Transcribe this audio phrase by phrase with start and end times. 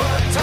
[0.00, 0.37] Ah,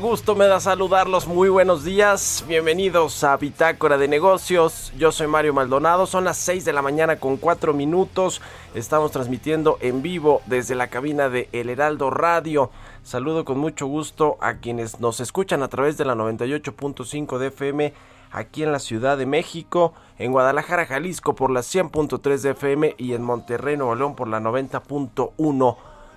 [0.00, 1.26] gusto me da saludarlos.
[1.26, 2.42] Muy buenos días.
[2.48, 4.92] Bienvenidos a Bitácora de Negocios.
[4.96, 6.06] Yo soy Mario Maldonado.
[6.06, 8.40] Son las 6 de la mañana con 4 minutos.
[8.74, 12.70] Estamos transmitiendo en vivo desde la cabina de El Heraldo Radio.
[13.02, 17.92] Saludo con mucho gusto a quienes nos escuchan a través de la 98.5 de FM
[18.32, 23.12] aquí en la Ciudad de México, en Guadalajara, Jalisco por la 100.3 de FM y
[23.12, 25.76] en Monterrey, Nuevo León por la 90.1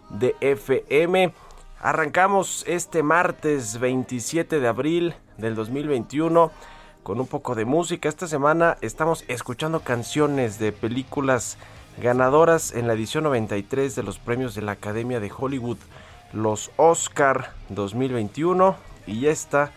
[0.09, 1.33] de FM.
[1.83, 6.49] Arrancamos este martes 27 de abril del 2021
[7.03, 8.07] con un poco de música.
[8.07, 11.57] Esta semana estamos escuchando canciones de películas
[12.01, 15.75] ganadoras en la edición 93 de los premios de la Academia de Hollywood,
[16.31, 18.77] los Oscar 2021.
[19.05, 19.71] Y esta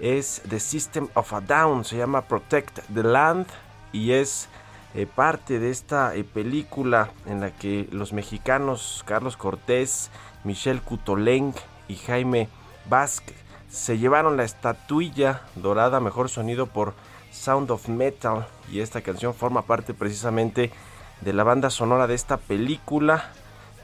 [0.00, 3.46] es The System of a Down, se llama Protect the Land
[3.92, 4.48] y es
[4.96, 10.10] eh, parte de esta eh, película en la que los mexicanos Carlos Cortés,
[10.46, 11.52] Michelle Cutoleng
[11.88, 12.48] y Jaime
[12.88, 13.34] Basque
[13.68, 16.94] se llevaron la estatuilla dorada Mejor Sonido por
[17.32, 20.70] Sound of Metal y esta canción forma parte precisamente
[21.20, 23.32] de la banda sonora de esta película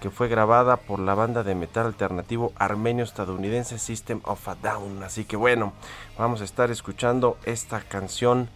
[0.01, 5.03] que fue grabada por la banda de metal alternativo armenio-estadounidense System of a Down.
[5.03, 5.73] Así que bueno,
[6.17, 8.49] vamos a estar escuchando esta canción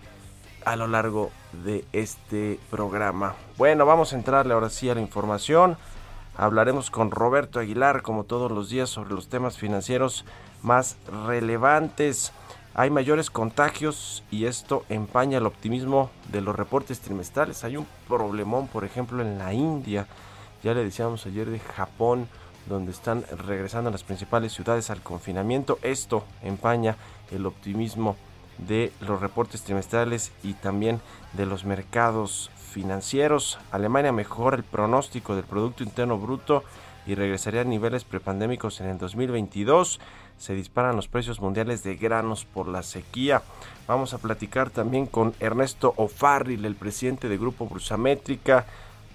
[0.64, 1.30] a lo largo
[1.64, 3.34] de este programa.
[3.56, 5.76] Bueno, vamos a entrarle ahora sí a la información.
[6.38, 10.26] Hablaremos con Roberto Aguilar, como todos los días, sobre los temas financieros
[10.62, 12.32] más relevantes.
[12.74, 17.64] Hay mayores contagios y esto empaña el optimismo de los reportes trimestrales.
[17.64, 20.06] Hay un problemón, por ejemplo, en la India.
[20.62, 22.28] Ya le decíamos ayer de Japón,
[22.68, 25.78] donde están regresando las principales ciudades al confinamiento.
[25.80, 26.96] Esto empaña
[27.30, 28.14] el optimismo
[28.58, 31.00] de los reportes trimestrales y también
[31.32, 33.58] de los mercados financieros.
[33.70, 36.62] Alemania mejora el pronóstico del Producto Interno Bruto
[37.06, 39.98] y regresaría a niveles prepandémicos en el 2022.
[40.36, 43.42] Se disparan los precios mundiales de granos por la sequía.
[43.88, 48.66] Vamos a platicar también con Ernesto O'Farrill, el presidente de Grupo Brusamétrica,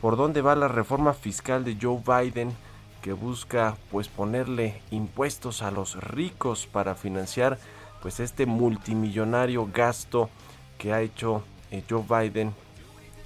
[0.02, 2.56] por dónde va la reforma fiscal de Joe Biden
[3.04, 7.60] que busca pues ponerle impuestos a los ricos para financiar
[8.02, 10.32] pues este multimillonario gasto
[10.80, 12.56] que ha hecho eh, Joe Biden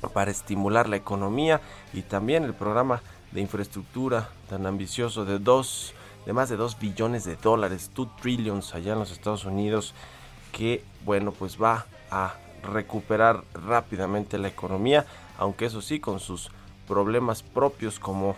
[0.09, 1.61] para estimular la economía
[1.93, 5.93] y también el programa de infraestructura tan ambicioso de dos
[6.25, 9.93] de más de 2 billones de dólares, 2 trillions allá en los Estados Unidos,
[10.51, 15.05] que bueno, pues va a recuperar rápidamente la economía,
[15.37, 16.49] aunque eso sí, con sus
[16.87, 18.35] problemas propios como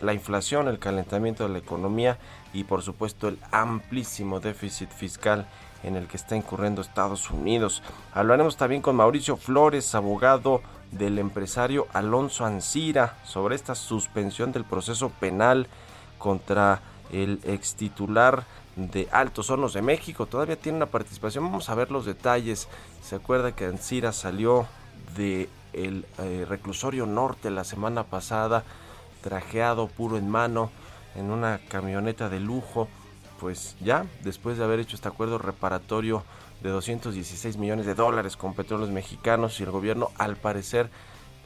[0.00, 2.18] la inflación, el calentamiento de la economía
[2.52, 5.46] y por supuesto el amplísimo déficit fiscal
[5.82, 7.82] en el que está incurriendo Estados Unidos.
[8.12, 15.10] Hablaremos también con Mauricio Flores, abogado del empresario Alonso Ancira, sobre esta suspensión del proceso
[15.10, 15.68] penal
[16.18, 16.80] contra
[17.12, 18.44] el ex titular
[18.76, 20.26] de Altos Hornos de México.
[20.26, 21.44] Todavía tiene una participación.
[21.44, 22.68] Vamos a ver los detalles.
[23.02, 24.66] Se acuerda que Ancira salió
[25.16, 28.64] de el eh, reclusorio norte la semana pasada,
[29.22, 30.70] trajeado puro en mano,
[31.14, 32.88] en una camioneta de lujo.
[33.38, 36.24] Pues ya, después de haber hecho este acuerdo reparatorio
[36.62, 40.90] de 216 millones de dólares con petróleos mexicanos y el gobierno al parecer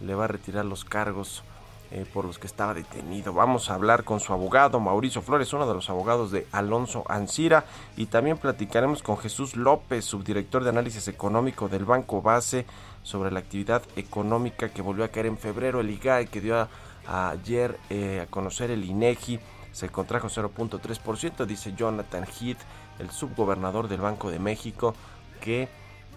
[0.00, 1.42] le va a retirar los cargos
[1.90, 3.32] eh, por los que estaba detenido.
[3.32, 7.66] Vamos a hablar con su abogado, Mauricio Flores, uno de los abogados de Alonso Ancira,
[7.96, 12.66] y también platicaremos con Jesús López, subdirector de análisis económico del Banco Base,
[13.04, 16.66] sobre la actividad económica que volvió a caer en febrero, el IGAE que dio
[17.06, 19.38] ayer eh, a conocer el INEGI,
[19.70, 22.58] se contrajo 0.3%, dice Jonathan Heath,
[22.98, 24.94] el subgobernador del Banco de México,
[25.40, 25.68] que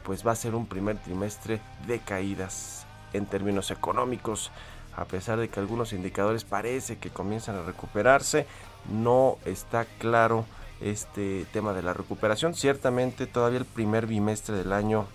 [0.04, 4.52] pues va a ser un primer trimestre de caídas en términos económicos
[4.98, 8.48] a pesar de que algunos indicadores parece que comienzan a recuperarse,
[8.92, 10.46] no está claro
[10.82, 12.56] este tema de la recuperación.
[12.56, 15.06] Ciertamente todavía el primer bimestre del año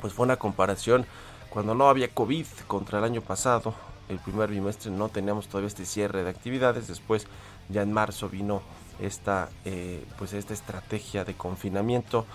[0.00, 1.06] pues fue una comparación
[1.50, 3.74] cuando no había COVID contra el año pasado.
[4.08, 6.88] El primer bimestre no teníamos todavía este cierre de actividades.
[6.88, 7.28] Después
[7.68, 8.60] ya en marzo vino
[9.00, 12.26] esta eh, pues esta estrategia de confinamiento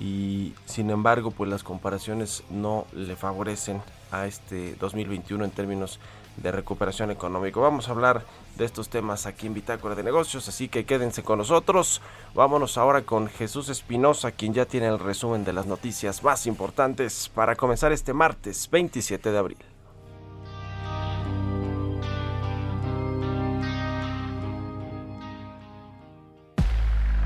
[0.00, 5.98] y sin embargo pues las comparaciones no le favorecen a este 2021 en términos
[6.36, 7.60] de recuperación económica.
[7.60, 8.24] Vamos a hablar
[8.56, 12.00] de estos temas aquí en Bitácora de Negocios, así que quédense con nosotros.
[12.34, 17.30] Vámonos ahora con Jesús Espinosa, quien ya tiene el resumen de las noticias más importantes
[17.34, 19.71] para comenzar este martes 27 de abril.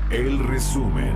[0.09, 1.13] El resumen.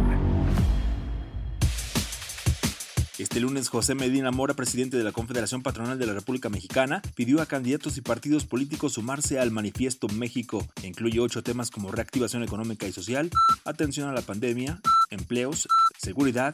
[3.17, 7.41] Este lunes, José Medina Mora, presidente de la Confederación Patronal de la República Mexicana, pidió
[7.41, 12.43] a candidatos y partidos políticos sumarse al Manifiesto México, que incluye ocho temas como reactivación
[12.43, 13.29] económica y social,
[13.63, 16.53] atención a la pandemia, empleos, seguridad,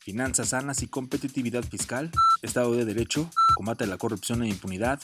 [0.00, 2.10] finanzas sanas y competitividad fiscal,
[2.42, 5.00] Estado de Derecho, combate a la corrupción e impunidad,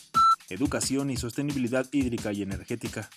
[0.51, 3.11] educación y sostenibilidad hídrica y energética.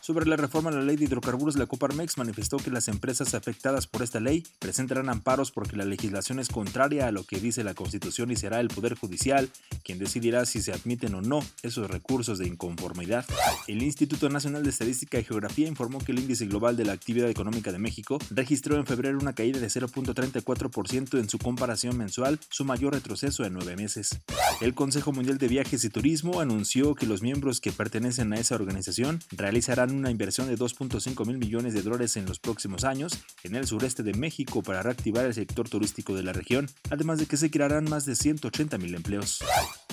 [0.00, 3.86] Sobre la reforma a la ley de hidrocarburos, la Coparmex manifestó que las empresas afectadas
[3.86, 7.74] por esta ley presentarán amparos porque la legislación es contraria a lo que dice la
[7.74, 9.50] Constitución y será el Poder Judicial
[9.84, 13.24] quien decidirá si se admiten o no esos recursos de inconformidad.
[13.66, 17.28] El Instituto Nacional de Estadística y Geografía informó que el índice global de la actividad
[17.28, 22.64] económica de México registró en febrero una caída de 0.34% en su comparación mensual, su
[22.64, 24.20] mayor retroceso en nueve meses.
[24.60, 28.54] El Consejo Mundial de Viajes y Turismo anunció que los miembros que pertenecen a esa
[28.54, 33.56] organización realizarán una inversión de 2.5 mil millones de dólares en los próximos años en
[33.56, 37.38] el sureste de México para reactivar el sector turístico de la región, además de que
[37.38, 39.38] se crearán más de 180 mil empleos.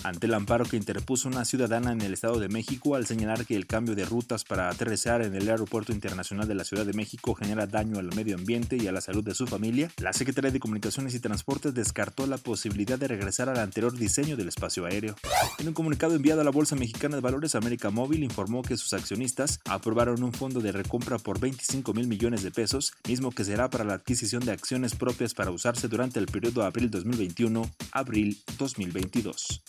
[0.03, 3.55] Ante el amparo que interpuso una ciudadana en el Estado de México al señalar que
[3.55, 7.33] el cambio de rutas para aterrizar en el Aeropuerto Internacional de la Ciudad de México
[7.35, 10.59] genera daño al medio ambiente y a la salud de su familia, la Secretaría de
[10.59, 15.15] Comunicaciones y Transportes descartó la posibilidad de regresar al anterior diseño del espacio aéreo.
[15.57, 18.75] En un comunicado enviado a la Bolsa Bolsa Mexicana de Valores América Móvil informó que
[18.75, 23.43] sus accionistas aprobaron un fondo de recompra por 25 mil millones de pesos, mismo que
[23.43, 29.62] será para la adquisición de acciones propias para usarse durante el periodo abril 2021-abril 2022.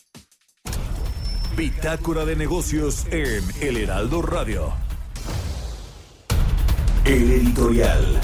[1.55, 4.73] Bitácora de negocios en El Heraldo Radio.
[7.05, 8.23] El editorial.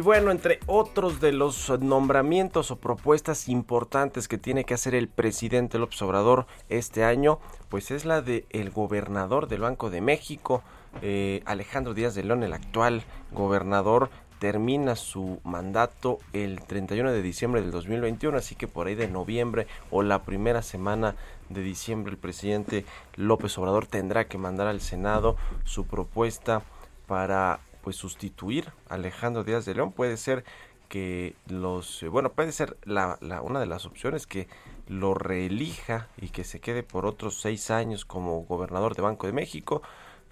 [0.00, 5.08] Y bueno, entre otros de los nombramientos o propuestas importantes que tiene que hacer el
[5.08, 7.38] presidente López Obrador este año,
[7.68, 10.62] pues es la de el gobernador del Banco de México,
[11.02, 17.60] eh, Alejandro Díaz de León, el actual gobernador, termina su mandato el 31 de diciembre
[17.60, 21.14] del 2021, así que por ahí de noviembre o la primera semana
[21.50, 26.62] de diciembre el presidente López Obrador tendrá que mandar al Senado su propuesta
[27.06, 29.92] para pues sustituir a Alejandro Díaz de León.
[29.92, 30.44] Puede ser
[30.88, 34.48] que los, eh, bueno, puede ser la, una de las opciones que
[34.88, 39.32] lo reelija y que se quede por otros seis años como gobernador de Banco de
[39.32, 39.82] México,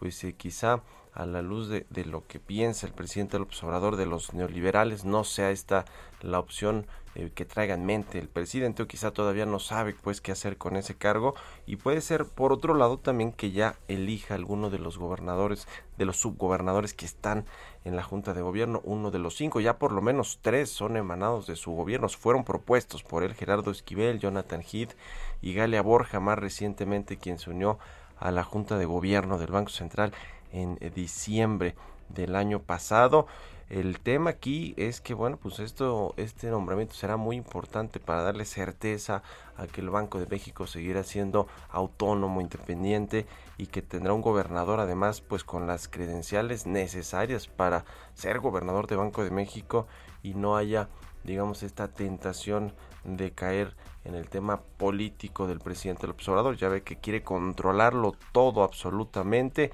[0.00, 0.82] pues eh, quizá
[1.18, 5.04] a la luz de, de, lo que piensa el presidente López Obrador de los neoliberales.
[5.04, 5.84] No sea esta
[6.22, 10.20] la opción eh, que traiga en mente el presidente o quizá todavía no sabe pues
[10.20, 11.34] qué hacer con ese cargo.
[11.66, 16.04] Y puede ser por otro lado también que ya elija alguno de los gobernadores de
[16.04, 17.44] los subgobernadores que están
[17.84, 20.96] en la Junta de Gobierno, uno de los cinco, ya por lo menos tres son
[20.96, 24.94] emanados de su gobierno, fueron propuestos por él Gerardo Esquivel, Jonathan Heath
[25.42, 27.80] y Galia Borja, más recientemente quien se unió
[28.20, 30.12] a la Junta de Gobierno del Banco Central
[30.52, 31.74] en eh, diciembre
[32.08, 33.26] del año pasado.
[33.68, 38.46] El tema aquí es que, bueno, pues esto, este nombramiento será muy importante para darle
[38.46, 39.22] certeza
[39.58, 43.26] a que el Banco de México seguirá siendo autónomo, independiente
[43.58, 48.96] y que tendrá un gobernador además, pues con las credenciales necesarias para ser gobernador de
[48.96, 49.86] Banco de México
[50.22, 50.88] y no haya,
[51.24, 52.72] digamos, esta tentación
[53.04, 56.56] de caer en el tema político del presidente López Obrador.
[56.56, 59.72] Ya ve que quiere controlarlo todo absolutamente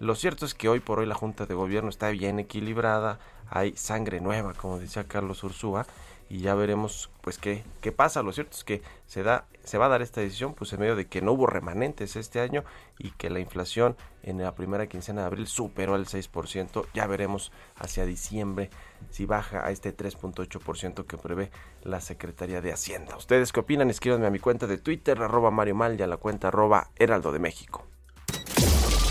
[0.00, 3.76] lo cierto es que hoy por hoy la Junta de Gobierno está bien equilibrada, hay
[3.76, 5.86] sangre nueva, como decía Carlos Ursúa,
[6.28, 8.22] y ya veremos pues qué, qué pasa.
[8.22, 10.96] Lo cierto es que se da se va a dar esta decisión pues en medio
[10.96, 12.64] de que no hubo remanentes este año
[12.98, 16.86] y que la inflación en la primera quincena de abril superó el 6%.
[16.94, 18.70] Ya veremos hacia diciembre
[19.10, 21.50] si baja a este 3.8% que prevé
[21.82, 23.16] la Secretaría de Hacienda.
[23.16, 23.90] ¿Ustedes qué opinan?
[23.90, 27.32] Escríbanme a mi cuenta de Twitter, arroba Mario Mal y a la cuenta arroba Heraldo
[27.32, 27.89] de México.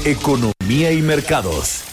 [0.05, 1.83] Economía y mercados.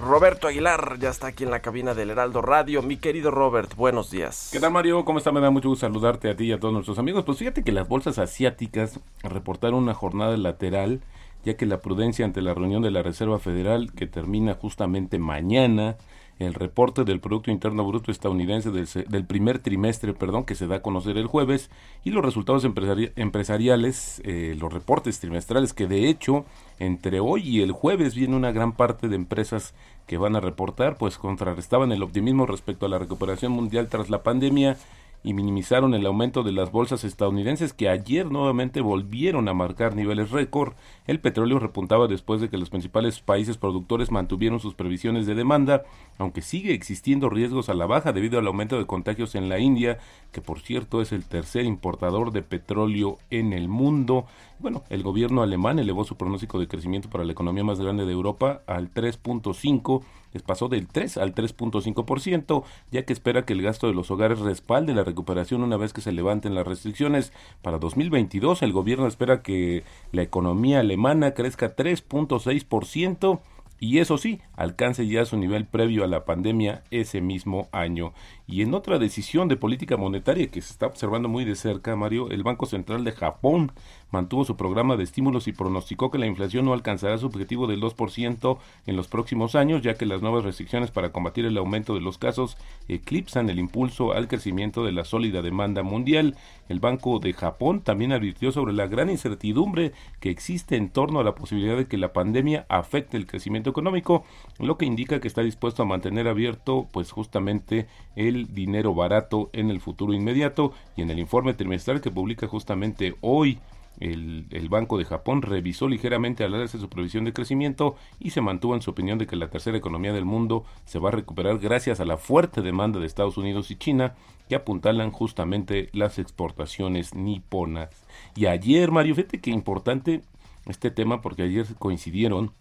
[0.00, 2.82] Roberto Aguilar ya está aquí en la cabina del Heraldo Radio.
[2.82, 4.48] Mi querido Robert, buenos días.
[4.50, 5.04] ¿Qué tal Mario?
[5.04, 5.30] ¿Cómo está?
[5.30, 7.22] Me da mucho gusto saludarte a ti y a todos nuestros amigos.
[7.24, 11.00] Pues fíjate que las bolsas asiáticas reportaron una jornada lateral,
[11.44, 15.96] ya que la prudencia ante la reunión de la Reserva Federal, que termina justamente mañana,
[16.38, 20.82] el reporte del Producto Interno Bruto estadounidense del, primer trimestre, perdón, que se da a
[20.82, 21.70] conocer el jueves,
[22.04, 26.44] y los resultados empresariales, eh, los reportes trimestrales, que de hecho
[26.78, 29.74] entre hoy y el jueves viene una gran parte de empresas
[30.06, 34.22] que van a reportar, pues contrarrestaban el optimismo respecto a la recuperación mundial tras la
[34.22, 34.76] pandemia
[35.22, 40.30] y minimizaron el aumento de las bolsas estadounidenses que ayer nuevamente volvieron a marcar niveles
[40.30, 40.74] récord.
[41.06, 45.82] El petróleo repuntaba después de que los principales países productores mantuvieron sus previsiones de demanda,
[46.18, 49.98] aunque sigue existiendo riesgos a la baja debido al aumento de contagios en la India,
[50.32, 54.26] que por cierto es el tercer importador de petróleo en el mundo.
[54.58, 58.12] Bueno, el gobierno alemán elevó su pronóstico de crecimiento para la economía más grande de
[58.12, 63.86] Europa al 3.5 les pasó del 3 al 3.5%, ya que espera que el gasto
[63.86, 67.32] de los hogares respalde la recuperación una vez que se levanten las restricciones.
[67.62, 73.40] Para 2022, el gobierno espera que la economía alemana crezca 3.6%
[73.80, 78.12] y eso sí, alcance ya su nivel previo a la pandemia ese mismo año.
[78.46, 82.30] Y en otra decisión de política monetaria que se está observando muy de cerca, Mario,
[82.30, 83.70] el Banco Central de Japón
[84.10, 87.80] mantuvo su programa de estímulos y pronosticó que la inflación no alcanzará su objetivo del
[87.80, 92.00] 2% en los próximos años, ya que las nuevas restricciones para combatir el aumento de
[92.00, 92.56] los casos
[92.88, 96.36] eclipsan el impulso al crecimiento de la sólida demanda mundial.
[96.68, 101.24] El Banco de Japón también advirtió sobre la gran incertidumbre que existe en torno a
[101.24, 104.24] la posibilidad de que la pandemia afecte el crecimiento económico,
[104.58, 107.86] lo que indica que está dispuesto a mantener abierto pues justamente
[108.16, 113.14] el dinero barato en el futuro inmediato y en el informe trimestral que publica justamente
[113.20, 113.58] hoy
[114.00, 118.74] el, Banco de Japón revisó ligeramente al alza su previsión de crecimiento y se mantuvo
[118.74, 122.00] en su opinión de que la tercera economía del mundo se va a recuperar gracias
[122.00, 124.14] a la fuerte demanda de Estados Unidos y China
[124.48, 127.90] que apuntalan justamente las exportaciones niponas.
[128.36, 130.22] Y ayer, Mario, fíjate que importante
[130.66, 132.52] este tema porque ayer coincidieron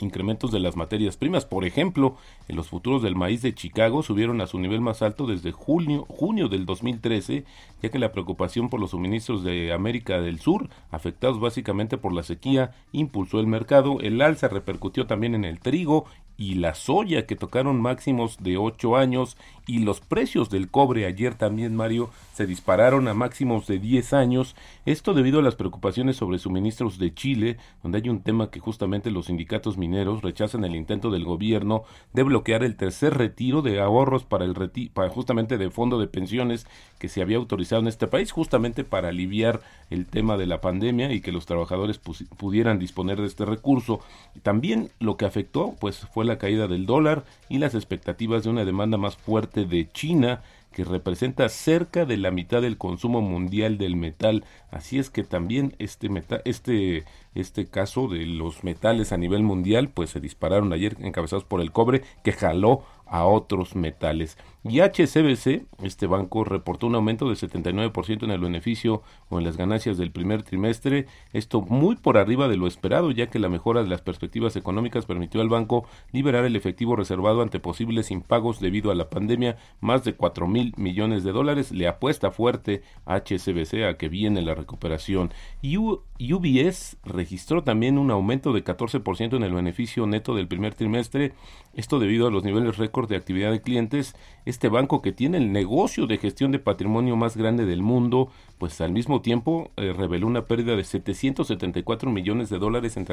[0.00, 1.44] incrementos de las materias primas.
[1.44, 2.16] Por ejemplo,
[2.48, 6.06] en los futuros del maíz de Chicago subieron a su nivel más alto desde junio,
[6.08, 7.44] junio del 2013,
[7.82, 12.22] ya que la preocupación por los suministros de América del Sur, afectados básicamente por la
[12.22, 14.00] sequía, impulsó el mercado.
[14.00, 18.96] El alza repercutió también en el trigo y la soya que tocaron máximos de 8
[18.96, 24.12] años y los precios del cobre ayer también Mario se dispararon a máximos de 10
[24.12, 24.54] años.
[24.84, 29.10] Esto debido a las preocupaciones sobre suministros de Chile donde hay un tema que justamente
[29.10, 31.82] los sindicatos mineros rechazan el intento del gobierno
[32.12, 34.54] de bloquear el tercer retiro de ahorros para el
[34.92, 36.66] para justamente de fondo de pensiones
[36.98, 41.12] que se había autorizado en este país justamente para aliviar el tema de la pandemia
[41.12, 44.00] y que los trabajadores pudieran disponer de este recurso.
[44.42, 48.64] También lo que afectó pues fue la caída del dólar y las expectativas de una
[48.64, 50.42] demanda más fuerte de China
[50.76, 54.44] que representa cerca de la mitad del consumo mundial del metal.
[54.70, 56.10] Así es que también este
[56.44, 61.62] este este caso de los metales a nivel mundial, pues se dispararon ayer encabezados por
[61.62, 64.36] el cobre que jaló a otros metales.
[64.68, 69.56] Y HCBC, este banco, reportó un aumento del 79% en el beneficio o en las
[69.56, 73.84] ganancias del primer trimestre, esto muy por arriba de lo esperado, ya que la mejora
[73.84, 78.90] de las perspectivas económicas permitió al banco liberar el efectivo reservado ante posibles impagos debido
[78.90, 81.70] a la pandemia, más de 4 mil millones de dólares.
[81.70, 85.30] Le apuesta fuerte a HCBC a que viene la recuperación.
[85.62, 91.34] Y UBS registró también un aumento de 14% en el beneficio neto del primer trimestre,
[91.74, 94.16] esto debido a los niveles récord de actividad de clientes.
[94.46, 98.80] Este banco que tiene el negocio de gestión de patrimonio más grande del mundo, pues
[98.80, 103.06] al mismo tiempo eh, reveló una pérdida de 774 millones de dólares en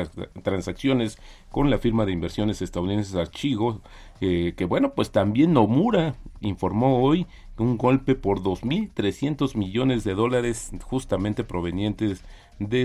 [0.43, 1.17] transacciones
[1.49, 3.81] con la firma de inversiones estadounidenses Archigo,
[4.21, 7.25] eh, que bueno, pues también Nomura informó hoy
[7.57, 12.23] un golpe por 2.300 millones de dólares justamente provenientes de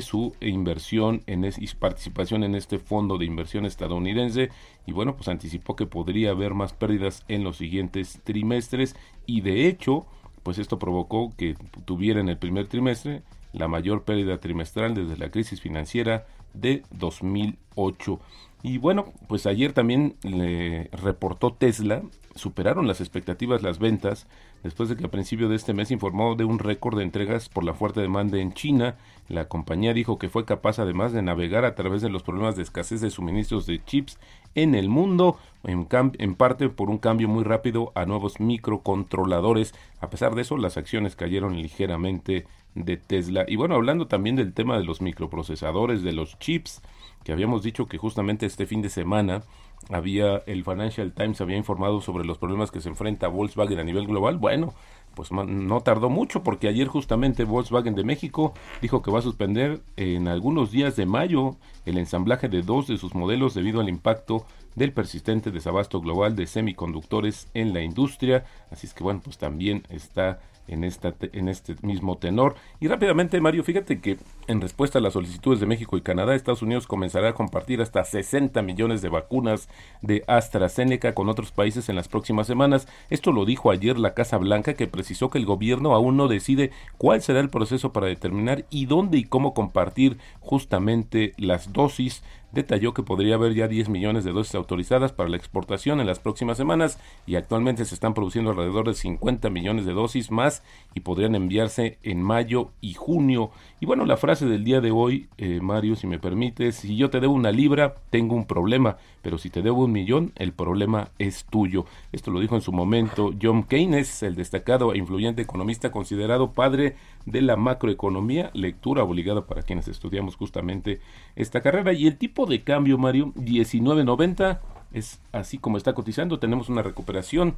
[0.01, 4.51] su inversión en y participación en este fondo de inversión estadounidense.
[4.87, 8.97] Y bueno pues anticipó que podría haber más pérdidas en los siguientes trimestres.
[9.27, 10.07] Y de hecho
[10.43, 13.23] pues esto provocó que tuviera en el primer trimestre
[13.53, 18.21] la mayor pérdida trimestral desde la crisis financiera de 2008
[18.63, 22.03] y bueno, pues ayer también le reportó Tesla,
[22.35, 24.27] superaron las expectativas las ventas,
[24.63, 27.65] después de que a principio de este mes informó de un récord de entregas por
[27.65, 28.97] la fuerte demanda en China.
[29.29, 32.63] La compañía dijo que fue capaz además de navegar a través de los problemas de
[32.63, 34.19] escasez de suministros de chips
[34.55, 35.87] en el mundo, en,
[36.19, 39.75] en parte por un cambio muy rápido a nuevos microcontroladores.
[40.01, 43.45] A pesar de eso, las acciones cayeron ligeramente de Tesla.
[43.47, 46.83] Y bueno, hablando también del tema de los microprocesadores, de los chips,
[47.25, 49.43] que habíamos dicho que justamente este fin de semana
[49.89, 54.07] había el Financial Times había informado sobre los problemas que se enfrenta Volkswagen a nivel
[54.07, 54.39] global.
[54.39, 54.75] Bueno,
[55.15, 59.81] pues no tardó mucho porque ayer justamente Volkswagen de México dijo que va a suspender
[59.97, 64.47] en algunos días de mayo el ensamblaje de dos de sus modelos debido al impacto
[64.77, 68.45] del persistente desabasto global de semiconductores en la industria.
[68.71, 72.55] Así es que bueno, pues también está en, este mismo tenor.
[72.81, 76.63] Y rápidamente, Mario, fíjate que en respuesta a las solicitudes de México y Canadá, Estados
[76.63, 79.69] Unidos comenzará a compartir hasta 60 millones de vacunas
[80.03, 82.87] de AstraZeneca con otros países en las próximas semanas.
[83.11, 86.71] Esto lo dijo ayer la Casa Blanca, que precisó que el gobierno aún no decide
[86.97, 92.95] cuál será el proceso para determinar y dónde y cómo compartir justamente las dosis detalló
[92.95, 96.57] que podría haber ya 10 millones de dosis autorizadas para la exportación en las próximas
[96.57, 100.63] semanas y actualmente se están produciendo alrededor de 50 millones de dosis más
[100.95, 103.51] y podrían enviarse en mayo y junio.
[103.81, 107.11] Y bueno, la frase del día de hoy, eh, Mario, si me permites, si yo
[107.11, 111.11] te debo una libra, tengo un problema, pero si te debo un millón, el problema
[111.19, 111.85] es tuyo.
[112.13, 116.97] Esto lo dijo en su momento John Keynes, el destacado e influyente economista considerado padre
[117.27, 121.01] de la macroeconomía, lectura obligada para quienes estudiamos justamente
[121.37, 121.93] esta carrera.
[121.93, 124.61] Y el tipo de cambio, Mario, 19.90,
[124.93, 126.39] es así como está cotizando.
[126.39, 127.57] Tenemos una recuperación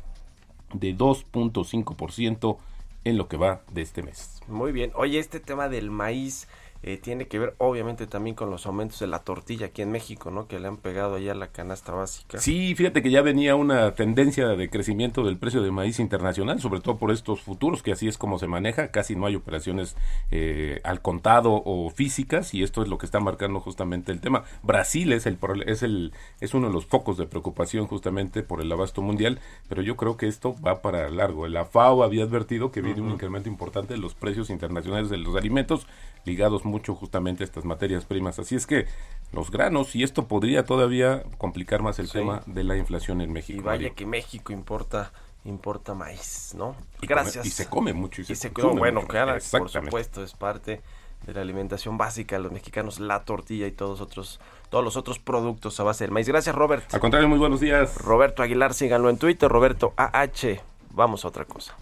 [0.72, 2.56] de 2.5%
[3.04, 4.40] en lo que va de este mes.
[4.48, 4.92] Muy bien.
[4.94, 6.48] Oye, este tema del maíz
[6.82, 10.30] eh, tiene que ver obviamente también con los aumentos de la tortilla aquí en México,
[10.30, 10.46] ¿no?
[10.46, 12.38] Que le han pegado allá la canasta básica.
[12.38, 16.80] Sí, fíjate que ya venía una tendencia de crecimiento del precio de maíz internacional, sobre
[16.80, 19.94] todo por estos futuros, que así es como se maneja, casi no hay operaciones
[20.30, 24.44] eh, al contado o físicas y esto es lo que está marcando justamente el tema.
[24.62, 28.72] Brasil es el es el es uno de los focos de preocupación justamente por el
[28.72, 29.38] abasto mundial,
[29.68, 31.46] pero yo creo que esto va para largo.
[31.48, 35.36] La FAO había advertido que viene un incremento importante de los precios internacionales de los
[35.36, 35.86] alimentos
[36.24, 38.38] ligados mucho justamente estas materias primas.
[38.38, 38.86] Así es que
[39.32, 43.60] los granos, y esto podría todavía complicar más el tema de la inflación en México.
[43.60, 45.12] Y vaya que México importa
[45.44, 46.76] importa maíz, ¿no?
[47.00, 47.46] Gracias.
[47.46, 48.22] y se come mucho.
[48.22, 50.82] Y se, come, bueno, claro, por supuesto, es parte
[51.26, 55.18] de la alimentación básica de los mexicanos, la tortilla y todos otros todos los otros
[55.18, 56.28] productos a base del maíz.
[56.28, 56.94] Gracias, Robert.
[56.94, 57.96] Al contrario, muy buenos días.
[57.96, 60.62] Roberto Aguilar, síganlo en Twitter, Roberto AH.
[60.92, 61.76] Vamos a otra cosa.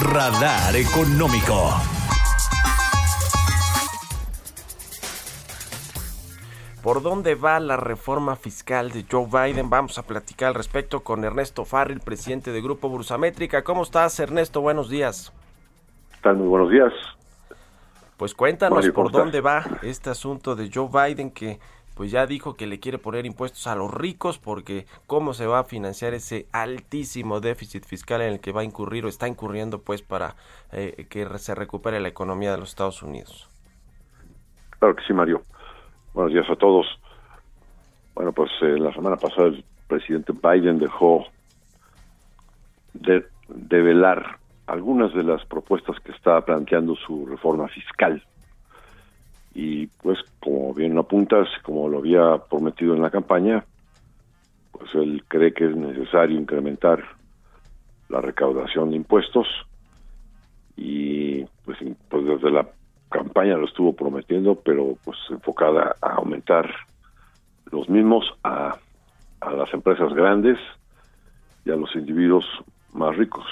[0.00, 1.99] Radar Económico.
[6.82, 9.68] ¿Por dónde va la reforma fiscal de Joe Biden?
[9.68, 13.62] Vamos a platicar al respecto con Ernesto Farril, presidente de Grupo Bursamétrica.
[13.62, 14.62] ¿Cómo estás, Ernesto?
[14.62, 15.30] Buenos días.
[16.14, 16.92] Están muy buenos días.
[18.16, 21.58] Pues cuéntanos por dónde va este asunto de Joe Biden que
[21.94, 25.58] pues ya dijo que le quiere poner impuestos a los ricos porque cómo se va
[25.58, 29.82] a financiar ese altísimo déficit fiscal en el que va a incurrir o está incurriendo
[29.82, 30.34] pues para
[30.72, 33.50] eh, que se recupere la economía de los Estados Unidos.
[34.78, 35.42] Claro que sí, Mario.
[36.12, 36.86] Buenos días a todos.
[38.14, 41.26] Bueno, pues eh, la semana pasada el presidente Biden dejó
[42.94, 48.22] de, develar algunas de las propuestas que está planteando su reforma fiscal.
[49.54, 53.64] Y pues, como bien apuntas, como lo había prometido en la campaña,
[54.72, 57.04] pues él cree que es necesario incrementar
[58.08, 59.46] la recaudación de impuestos
[60.76, 62.68] y pues, pues desde la
[63.10, 66.70] campaña lo estuvo prometiendo, pero pues enfocada a aumentar
[67.70, 68.76] los mismos a,
[69.40, 70.58] a las empresas grandes
[71.64, 72.44] y a los individuos
[72.92, 73.44] más ricos.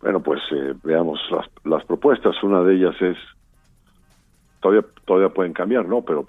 [0.00, 2.42] Bueno, pues eh, veamos las, las propuestas.
[2.42, 3.16] Una de ellas es,
[4.60, 6.02] todavía todavía pueden cambiar, ¿no?
[6.02, 6.26] Pero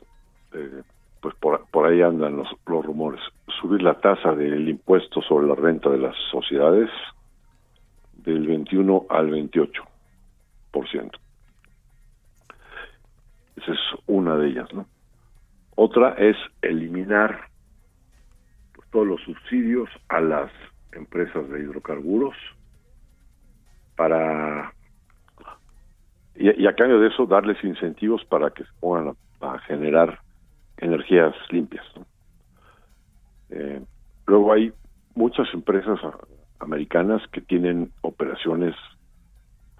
[0.53, 0.83] eh,
[1.21, 3.21] pues por, por ahí andan los, los rumores.
[3.59, 6.89] Subir la tasa del impuesto sobre la renta de las sociedades
[8.13, 9.83] del 21 al 28%.
[13.55, 14.87] Esa es una de ellas, ¿no?
[15.75, 17.49] Otra es eliminar
[18.91, 20.51] todos los subsidios a las
[20.91, 22.35] empresas de hidrocarburos
[23.95, 24.71] para
[26.35, 30.19] y, a cambio de eso darles incentivos para que se pongan a, generar
[30.77, 31.85] energías limpias.
[33.49, 33.81] Eh,
[34.25, 34.73] luego hay
[35.15, 35.99] muchas empresas
[36.59, 38.75] americanas que tienen operaciones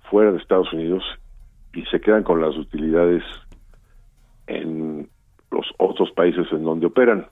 [0.09, 1.03] fuera de Estados Unidos
[1.73, 3.23] y se quedan con las utilidades
[4.47, 5.10] en
[5.51, 7.27] los otros países en donde operan.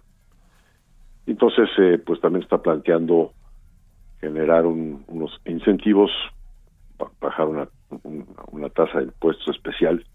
[1.26, 3.34] Entonces, eh, pues también está planteando
[4.20, 6.12] generar unos incentivos,
[7.20, 7.68] bajar una,
[8.52, 10.06] una, tasa de impuesto especial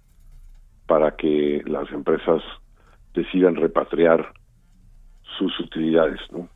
[0.86, 2.42] para que las empresas
[3.14, 4.32] decidan repatriar
[5.36, 6.48] sus utilidades, ¿no?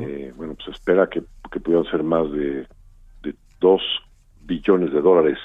[0.00, 1.22] Eh, bueno, pues espera que,
[1.52, 2.66] que puedan ser más de,
[3.22, 3.80] de dos
[4.40, 5.38] billones de dólares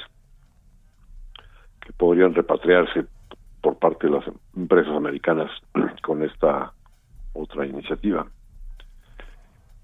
[1.81, 3.05] que podrían repatriarse
[3.65, 4.23] por parte de las
[4.55, 5.49] empresas americanas
[6.03, 6.71] con esta
[7.33, 8.27] otra iniciativa.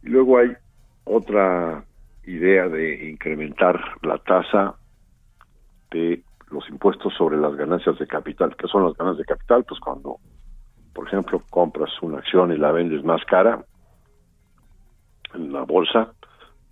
[0.03, 0.51] Y luego hay
[1.03, 1.83] otra
[2.27, 4.75] idea de incrementar la tasa
[5.89, 8.55] de los impuestos sobre las ganancias de capital.
[8.55, 9.63] ¿Qué son las ganancias de capital?
[9.63, 10.17] Pues cuando,
[10.93, 13.65] por ejemplo, compras una acción y la vendes más cara
[15.33, 16.13] en la bolsa,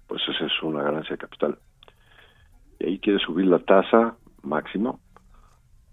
[0.06, 1.58] pues esa es una ganancia de capital.
[2.78, 5.00] Y ahí quiere subir la tasa máximo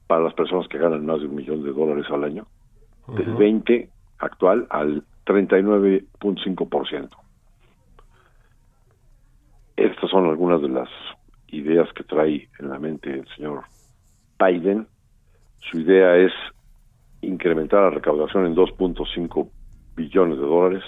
[0.06, 2.46] para las personas que ganan más de un millón de dólares al año,
[3.08, 3.88] del 20
[4.18, 7.08] actual al 39.5%.
[9.76, 10.88] Estas son algunas de las
[11.48, 13.64] ideas que trae en la mente el señor
[14.38, 14.86] Biden.
[15.70, 16.32] Su idea es
[17.20, 19.50] incrementar la recaudación en 2.5
[19.96, 20.84] billones de dólares,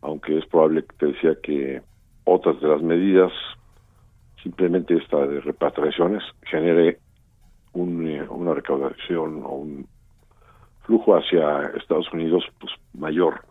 [0.00, 1.82] aunque es probable que te decía que
[2.24, 3.32] otras de las medidas,
[4.42, 6.98] simplemente esta de repatriaciones, genere
[7.74, 9.86] eh, una recaudación o un
[10.82, 13.42] flujo hacia Estados Unidos pues mayor.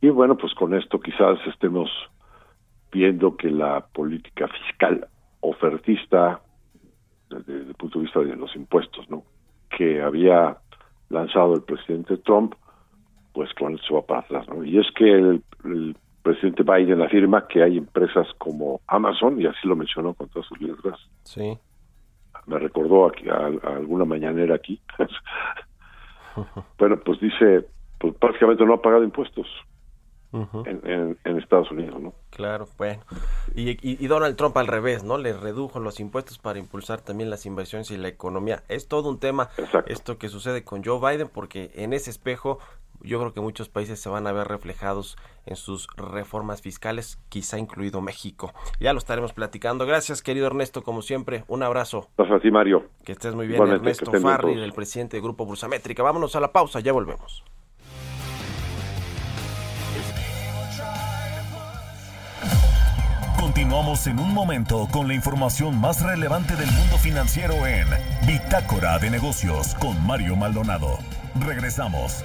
[0.00, 1.90] Y bueno, pues con esto quizás estemos
[2.92, 5.08] viendo que la política fiscal
[5.40, 6.40] ofertista
[7.28, 9.24] desde, el punto de vista de los impuestos, ¿no?
[9.76, 10.58] que había
[11.08, 12.54] lanzado el presidente Trump,
[13.32, 14.62] pues con esto va para atrás, ¿no?
[14.62, 19.66] Y es que el, el presidente Biden afirma que hay empresas como Amazon, y así
[19.66, 21.58] lo mencionó con todas sus letras, sí
[22.46, 24.80] me recordó aquí a, alguna mañanera aquí.
[26.78, 27.66] bueno, pues dice,
[27.98, 29.46] pues prácticamente no ha pagado impuestos.
[30.32, 32.14] en, en, Estados Unidos, ¿no?
[32.30, 33.02] Claro, bueno.
[33.54, 35.18] Y, y, Donald Trump al revés, ¿no?
[35.18, 38.62] Le redujo los impuestos para impulsar también las inversiones y la economía.
[38.68, 39.50] Es todo un tema
[39.86, 42.60] esto que sucede con Joe Biden porque en ese espejo
[43.04, 47.58] yo creo que muchos países se van a ver reflejados en sus reformas fiscales, quizá
[47.58, 48.52] incluido México.
[48.80, 49.86] Ya lo estaremos platicando.
[49.86, 51.44] Gracias, querido Ernesto, como siempre.
[51.48, 52.08] Un abrazo.
[52.16, 52.84] Gracias a ti, Mario.
[53.04, 56.02] Que estés muy bien, Ernesto Farri, del presidente del Grupo Bursamétrica.
[56.02, 57.44] Vámonos a la pausa, ya volvemos.
[63.38, 67.86] Continuamos en un momento con la información más relevante del mundo financiero en
[68.26, 70.98] Bitácora de Negocios con Mario Maldonado.
[71.44, 72.24] Regresamos.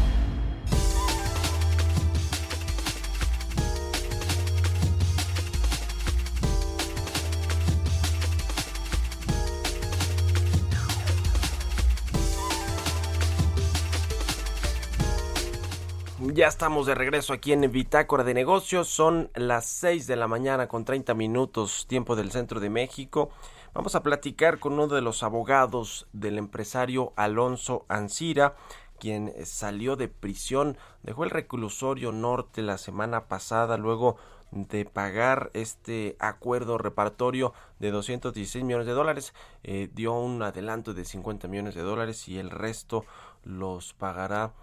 [16.33, 18.87] Ya estamos de regreso aquí en Bitácora de Negocios.
[18.87, 23.31] Son las 6 de la mañana con 30 minutos, tiempo del centro de México.
[23.73, 28.55] Vamos a platicar con uno de los abogados del empresario Alonso Ancira,
[28.97, 34.15] quien salió de prisión, dejó el reclusorio norte la semana pasada, luego
[34.51, 39.33] de pagar este acuerdo reparatorio de 216 millones de dólares.
[39.63, 43.03] Eh, dio un adelanto de 50 millones de dólares y el resto
[43.43, 44.53] los pagará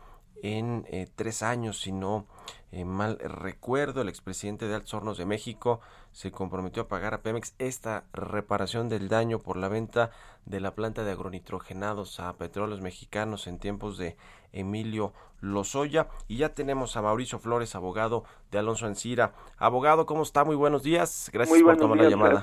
[0.43, 2.27] en eh, tres años, si no
[2.71, 4.03] eh, mal recuerdo.
[4.03, 5.81] El expresidente de Altos Hornos de México
[6.13, 10.11] se comprometió a pagar a Pemex esta reparación del daño por la venta
[10.45, 14.17] de la planta de agronitrogenados a petróleos mexicanos en tiempos de
[14.53, 16.09] Emilio Lozoya.
[16.27, 19.33] Y ya tenemos a Mauricio Flores, abogado de Alonso Ancira.
[19.57, 20.45] Abogado, ¿cómo está?
[20.45, 21.31] Muy buenos días.
[21.33, 22.43] Gracias por tomar la llamada.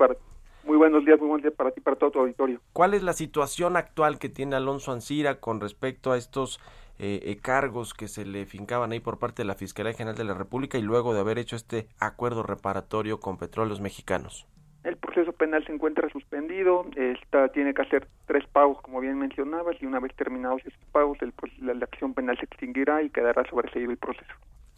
[0.64, 2.60] Muy buenos días, muy buenos días para ti, para todo tu auditorio.
[2.74, 6.60] ¿Cuál es la situación actual que tiene Alonso Ancira con respecto a estos
[7.00, 10.24] eh, eh, cargos que se le fincaban ahí por parte de la Fiscalía General de
[10.24, 14.48] la República y luego de haber hecho este acuerdo reparatorio con petróleos mexicanos?
[14.84, 19.76] El proceso penal se encuentra suspendido, esta tiene que hacer tres pagos, como bien mencionabas,
[19.82, 23.44] y una vez terminados esos pagos, el, la, la acción penal se extinguirá y quedará
[23.50, 24.34] sobreseído el proceso.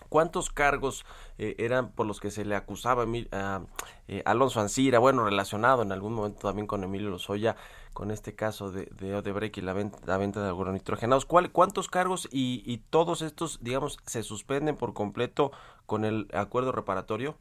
[0.09, 1.05] ¿Cuántos cargos
[1.37, 3.61] eh, eran por los que se le acusaba a
[4.07, 4.99] eh, Alonso Ancira?
[4.99, 7.57] Bueno, relacionado en algún momento también con Emilio Lozoya,
[7.97, 11.25] con este caso de, de Odebrecht y la venta, la venta de agronitrogenados.
[11.25, 15.51] ¿Cuál, ¿Cuántos cargos y, y todos estos, digamos, se suspenden por completo
[15.87, 17.37] con el acuerdo reparatorio?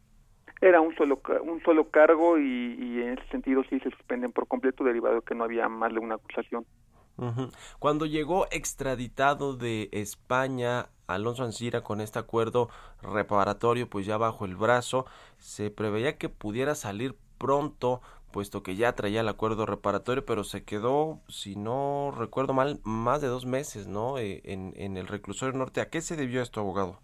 [0.62, 4.49] Era un solo un solo cargo y, y, en ese sentido sí se suspenden por
[4.49, 6.64] completo derivado de que no había más de una acusación.
[7.79, 12.71] Cuando llegó extraditado de España Alonso Ancira con este acuerdo
[13.03, 15.05] reparatorio pues ya bajo el brazo,
[15.37, 18.01] se preveía que pudiera salir pronto
[18.37, 23.22] puesto que ya traía el acuerdo reparatorio, pero se quedó, si no recuerdo mal, más
[23.22, 24.18] de dos meses, ¿no?
[24.18, 25.81] Eh, en, en el reclusorio norte.
[25.81, 26.99] ¿A qué se debió esto, abogado?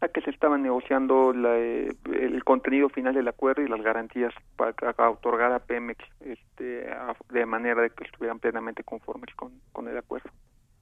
[0.00, 4.32] a que se estaba negociando la, eh, el contenido final del acuerdo y las garantías
[4.56, 9.52] para, para otorgar a Pemex este, a, de manera de que estuvieran plenamente conformes con,
[9.72, 10.30] con el acuerdo.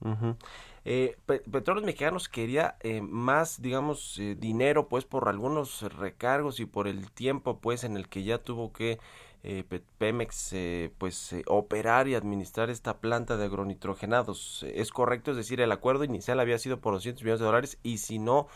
[0.00, 0.36] Uh -huh.
[0.84, 6.86] eh, Petróleos Mexicanos quería eh, más, digamos, eh, dinero, pues, por algunos recargos y por
[6.86, 8.98] el tiempo, pues, en el que ya tuvo que
[9.42, 9.64] eh,
[9.98, 10.54] Pemex,
[10.98, 14.64] pues, operar y administrar esta planta de agronitrogenados.
[14.74, 15.30] ¿Es correcto?
[15.30, 18.48] Es decir, el acuerdo inicial había sido por 200 millones de dólares y si no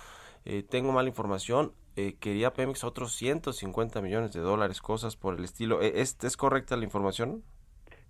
[0.44, 5.44] eh, tengo mala información, eh, quería Pemex otros 150 millones de dólares, cosas por el
[5.44, 5.80] estilo.
[5.80, 7.44] ¿Es, es correcta la información?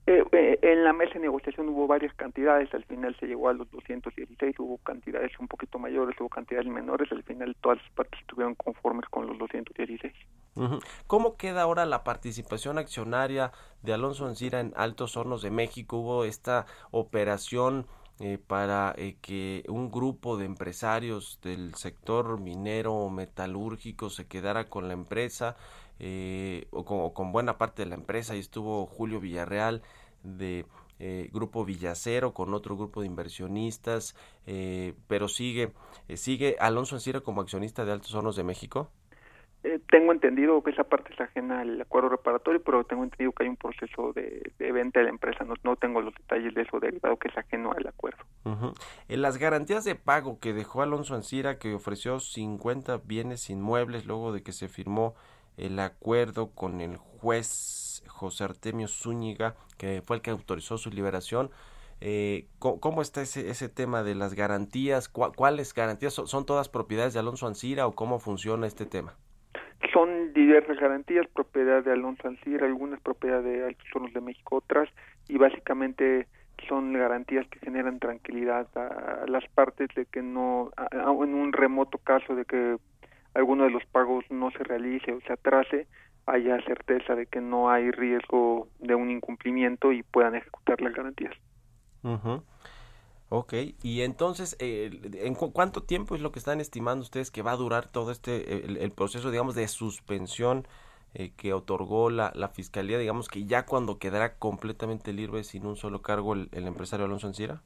[0.04, 3.70] Eh, en la mesa de negociación hubo varias cantidades, al final se llegó a los
[3.70, 8.56] 216, hubo cantidades un poquito mayores, hubo cantidades menores, al final todas las partes estuvieron
[8.56, 10.12] conformes con los 216.
[10.54, 10.84] Uh -huh.
[11.06, 15.98] ¿Cómo queda ahora la participación accionaria de Alonso Ancira en Altos Hornos de México?
[15.98, 17.86] Hubo esta operación
[18.18, 24.68] eh, para eh, que un grupo de empresarios del sector minero o metalúrgico se quedara
[24.68, 25.56] con la empresa
[25.98, 29.82] eh, o, con, o, con, buena parte de la empresa y estuvo Julio Villarreal
[30.22, 30.66] de
[30.98, 34.16] eh, grupo Villacero con otro grupo de inversionistas
[35.08, 35.72] pero sigue
[36.14, 38.90] sigue Alonso Ancira como accionista de Altos Hornos de México
[39.64, 43.44] eh, tengo entendido que esa parte es ajena al acuerdo reparatorio, pero tengo entendido que
[43.44, 45.44] hay un proceso de, de venta de la empresa.
[45.44, 48.24] No, no, tengo los detalles de eso derivado que es ajeno al acuerdo.
[48.44, 48.74] Uh -huh.
[49.06, 54.32] En las garantías de pago que dejó Alonso Ancira, que ofreció 50 bienes inmuebles luego
[54.32, 55.14] de que se firmó
[55.56, 61.50] el acuerdo con el juez José Artemio Zúñiga, que fue el que autorizó su liberación.
[62.00, 65.08] Eh, ¿cómo, está ese, ese tema de las garantías?
[65.08, 66.12] ¿Cuáles garantías?
[66.12, 69.16] ¿Son, ¿Son todas propiedades de Alonso Ancira o cómo funciona este tema?
[69.92, 74.88] son diversas garantías, propiedad de Alonso Ancira, algunas propiedad de Altos Hornos de México, otras,
[75.28, 76.26] y básicamente
[76.68, 81.98] son garantías que generan tranquilidad a las partes de que no, a, en un remoto
[81.98, 82.76] caso de que
[83.34, 85.86] alguno de los pagos no se realice o se atrase,
[86.26, 91.34] haya certeza de que no hay riesgo de un incumplimiento y puedan ejecutar las garantías.
[92.02, 92.42] Uh -huh.
[93.34, 97.40] Ok, y entonces, eh, ¿en cu cuánto tiempo es lo que están estimando ustedes que
[97.40, 100.66] va a durar todo este, el, el proceso, digamos, de suspensión
[101.14, 105.76] eh, que otorgó la, la, Fiscalía, digamos, que ya cuando quedará completamente libre sin un
[105.76, 107.62] solo cargo el, el empresario Alonso Ancira?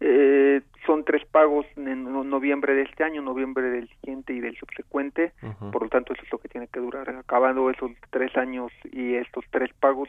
[0.00, 5.34] Eh, son tres pagos en noviembre de este año, noviembre del siguiente y del subsecuente,
[5.42, 5.70] uh -huh.
[5.70, 7.10] por lo tanto eso es lo que tiene que durar.
[7.10, 10.08] Acabando esos tres años y estos tres pagos,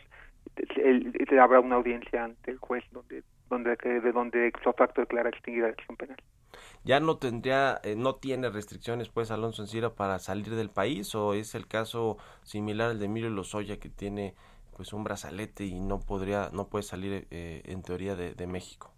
[0.78, 5.30] el, el, habrá una audiencia ante el juez donde donde de donde su facto declara
[5.30, 6.18] extinguida la acción penal.
[6.84, 11.34] ¿Ya no tendría, eh, no tiene restricciones pues Alonso Encira para salir del país o
[11.34, 14.34] es el caso similar al de Emilio Lozoya que tiene
[14.78, 18.94] pues un brazalete y no podría, no puede salir eh, en teoría de, de, México?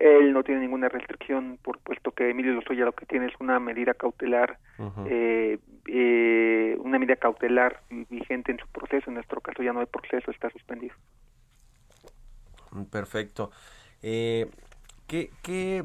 [0.00, 3.60] Él no tiene ninguna restricción, por puesto que Emilio Lozoya lo que tiene es una
[3.60, 5.58] medida cautelar, uh -huh.
[5.86, 9.10] eh, una medida cautelar vigente en su proceso.
[9.10, 10.94] En nuestro caso ya no hay proceso, está suspendido.
[12.90, 13.50] Perfecto.
[14.02, 14.48] Eh,
[15.06, 15.84] ¿qué, ¿Qué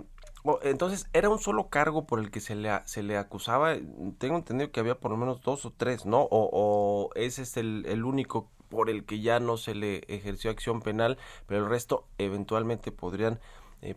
[0.62, 3.75] entonces, ¿era un solo cargo por el que se le, se le acusaba?
[4.19, 6.28] Tengo entendido que había por lo menos dos o tres, ¿no?
[6.30, 10.82] O, ese es el, el, único por el que ya no se le ejerció acción
[10.82, 13.39] penal, pero el resto eventualmente podrían eh,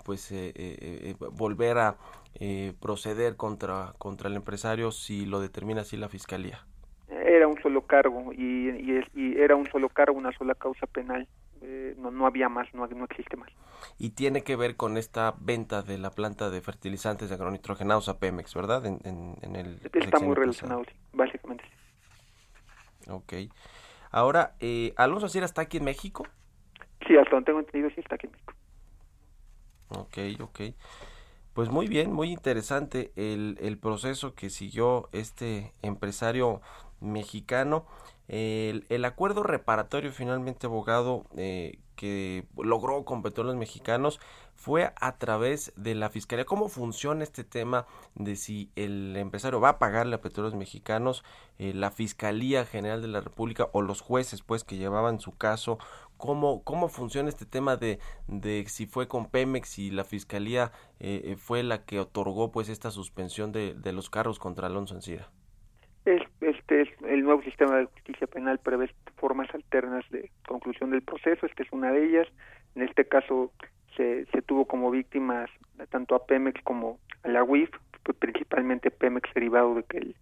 [0.04, 1.96] pues eh, eh, volver a
[2.80, 6.64] proceder contra, contra el empresario si lo determina así la fiscalía.
[7.08, 11.26] Era un solo cargo y, y, y era un solo cargo, una sola causa penal.
[11.96, 13.50] no, no había más, no, no existe más
[13.98, 18.18] y tiene que ver con esta venta de la planta de fertilizantes de agronitrogenados a
[18.18, 18.86] Pemex, ¿verdad?
[18.86, 19.00] En,
[19.42, 21.64] en, el Está muy relacionado, básicamente.
[23.08, 23.32] Ok.
[24.10, 26.26] Ahora, eh, ¿Alonso Sierra está aquí en México?
[27.06, 28.54] Sí, hasta donde tengo entendido, sí está aquí en México.
[29.90, 30.60] Ok, ok.
[31.54, 36.60] Pues muy bien, muy interesante el, el proceso que siguió este empresario
[37.00, 37.84] mexicano.
[38.28, 44.20] El, el acuerdo reparatorio finalmente, abogado, eh, que logró con petróleos mexicanos
[44.54, 46.44] fue a través de la fiscalía.
[46.44, 51.24] ¿Cómo funciona este tema de si el empresario va a pagarle a petróleos mexicanos,
[51.58, 55.78] eh, la Fiscalía General de la República o los jueces pues que llevaban su caso?
[56.18, 61.36] ¿Cómo, cómo funciona este tema de, de si fue con Pemex y la Fiscalía eh,
[61.38, 65.30] fue la que otorgó pues esta suspensión de, de los carros contra Alonso Encira?
[66.04, 71.62] Este, el nuevo sistema de justicia penal prevé formas alternas de conclusión del proceso, esta
[71.62, 72.28] es una de ellas.
[72.74, 73.52] En este caso
[73.96, 75.50] se, se tuvo como víctimas
[75.90, 77.70] tanto a Pemex como a la UIF,
[78.18, 80.16] principalmente Pemex derivado de que el,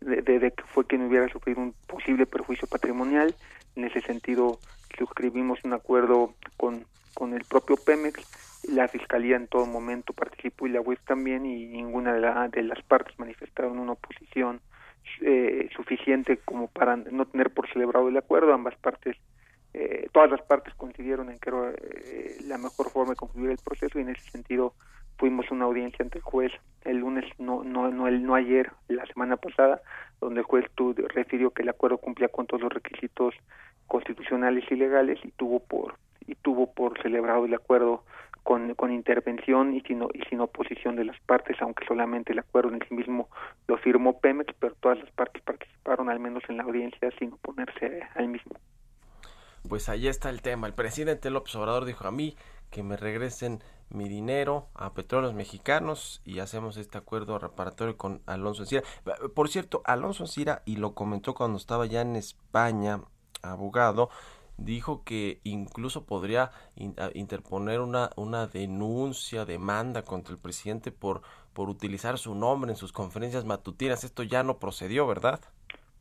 [0.00, 3.34] de, que fue quien hubiera sufrido un posible perjuicio patrimonial.
[3.76, 4.58] En ese sentido,
[4.96, 8.62] suscribimos un acuerdo con, con el propio Pemex.
[8.68, 12.82] La Fiscalía en todo momento participó y la UIF también, y ninguna de, de las
[12.82, 14.60] partes manifestaron una oposición
[15.20, 18.54] eh, suficiente como para no tener por celebrado el acuerdo.
[18.54, 19.16] Ambas partes,
[19.74, 23.58] eh, todas las partes coincidieron en que era eh, la mejor forma de concluir el
[23.58, 24.74] proceso y en ese sentido
[25.18, 26.52] fuimos una audiencia ante el juez
[26.84, 29.80] el lunes, no, no, no, el, no ayer, la semana pasada,
[30.20, 30.66] donde el juez
[31.14, 33.34] refirió que el acuerdo cumplía con todos los requisitos
[33.86, 38.02] constitucionales y legales y tuvo por y tuvo por celebrado el acuerdo
[38.42, 42.72] con, con intervención y sin, y sin oposición de las partes, aunque solamente el acuerdo
[42.72, 43.28] en sí mismo
[43.66, 48.02] lo firmó Pemex, pero todas las partes participaron al menos en la audiencia sin oponerse
[48.14, 48.52] al mismo.
[49.68, 50.66] Pues ahí está el tema.
[50.66, 52.36] El presidente López Obrador dijo a mí
[52.70, 58.62] que me regresen mi dinero a petróleos mexicanos y hacemos este acuerdo reparatorio con Alonso
[58.62, 58.82] Encira.
[59.34, 63.00] Por cierto, Alonso Encira, y lo comentó cuando estaba ya en España,
[63.52, 64.10] abogado,
[64.56, 66.50] dijo que incluso podría
[67.14, 72.92] interponer una, una denuncia, demanda contra el presidente por, por utilizar su nombre en sus
[72.92, 74.04] conferencias matutinas.
[74.04, 75.40] Esto ya no procedió, ¿verdad?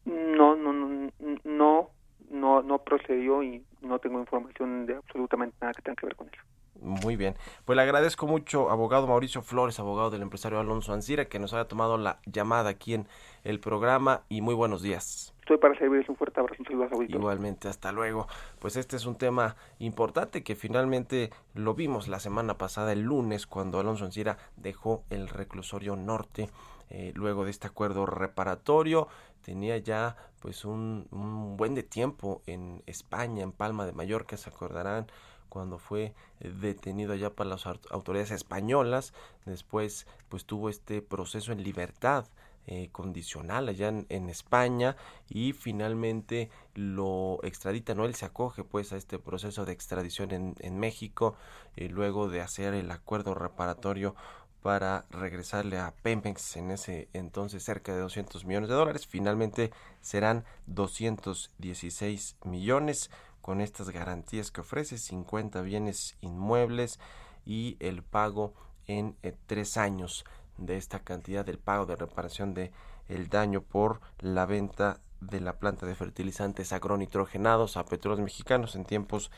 [0.05, 1.09] No, no, no,
[1.43, 1.89] no,
[2.29, 6.27] no, no procedió y no tengo información de absolutamente nada que tenga que ver con
[6.27, 6.41] eso.
[6.81, 7.35] Muy bien.
[7.65, 11.67] Pues le agradezco mucho, abogado Mauricio Flores, abogado del empresario Alonso Ancira, que nos haya
[11.67, 13.07] tomado la llamada aquí en
[13.43, 15.32] el programa y muy buenos días.
[15.43, 18.27] Estoy para servirles un fuerte abrazo, un saludo a Igualmente, hasta luego.
[18.59, 23.45] Pues este es un tema importante que finalmente lo vimos la semana pasada, el lunes,
[23.45, 26.49] cuando Alonso Ancira dejó el reclusorio norte
[26.89, 29.09] eh, luego de este acuerdo reparatorio.
[29.41, 34.49] Tenía ya pues un, un buen de tiempo en España, en Palma de Mallorca, se
[34.49, 35.07] acordarán
[35.49, 39.13] cuando fue detenido allá por las autoridades españolas.
[39.45, 42.27] Después, pues tuvo este proceso en libertad
[42.65, 44.95] eh, condicional allá en, España
[45.29, 48.05] y finalmente lo extradita, ¿no?
[48.05, 51.35] Él se acoge pues a este proceso de extradición en, México
[51.75, 54.15] y luego de hacer el acuerdo reparatorio
[54.61, 59.07] para regresarle a Pemex en ese entonces cerca de 200 millones de dólares.
[59.07, 66.97] Finalmente serán 216 millones con estas garantías que ofrece 50 bienes inmuebles
[67.45, 68.53] y el pago
[68.87, 70.23] en eh, tres años
[70.57, 72.71] de esta cantidad del pago de reparación de
[73.07, 78.85] el daño por la venta de la planta de fertilizantes agronitrogenados a petróleos mexicanos en
[78.85, 79.31] tiempos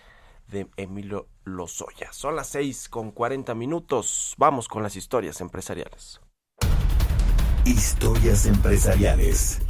[0.47, 2.11] de Emilio Lozoya.
[2.11, 4.35] Son las 6 con 40 minutos.
[4.37, 6.21] Vamos con las historias empresariales.
[7.65, 9.61] Historias empresariales.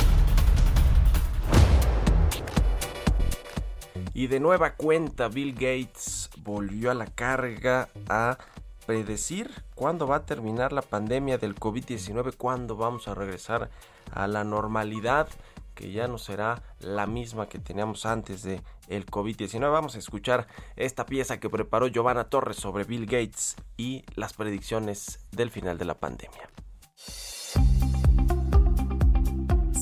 [4.14, 8.38] Y de nueva cuenta, Bill Gates volvió a la carga a
[8.86, 13.70] predecir cuándo va a terminar la pandemia del COVID-19, cuándo vamos a regresar
[14.12, 15.28] a la normalidad
[15.76, 19.60] que ya no será la misma que teníamos antes de el COVID-19.
[19.72, 25.20] Vamos a escuchar esta pieza que preparó Giovanna Torres sobre Bill Gates y las predicciones
[25.32, 26.50] del final de la pandemia.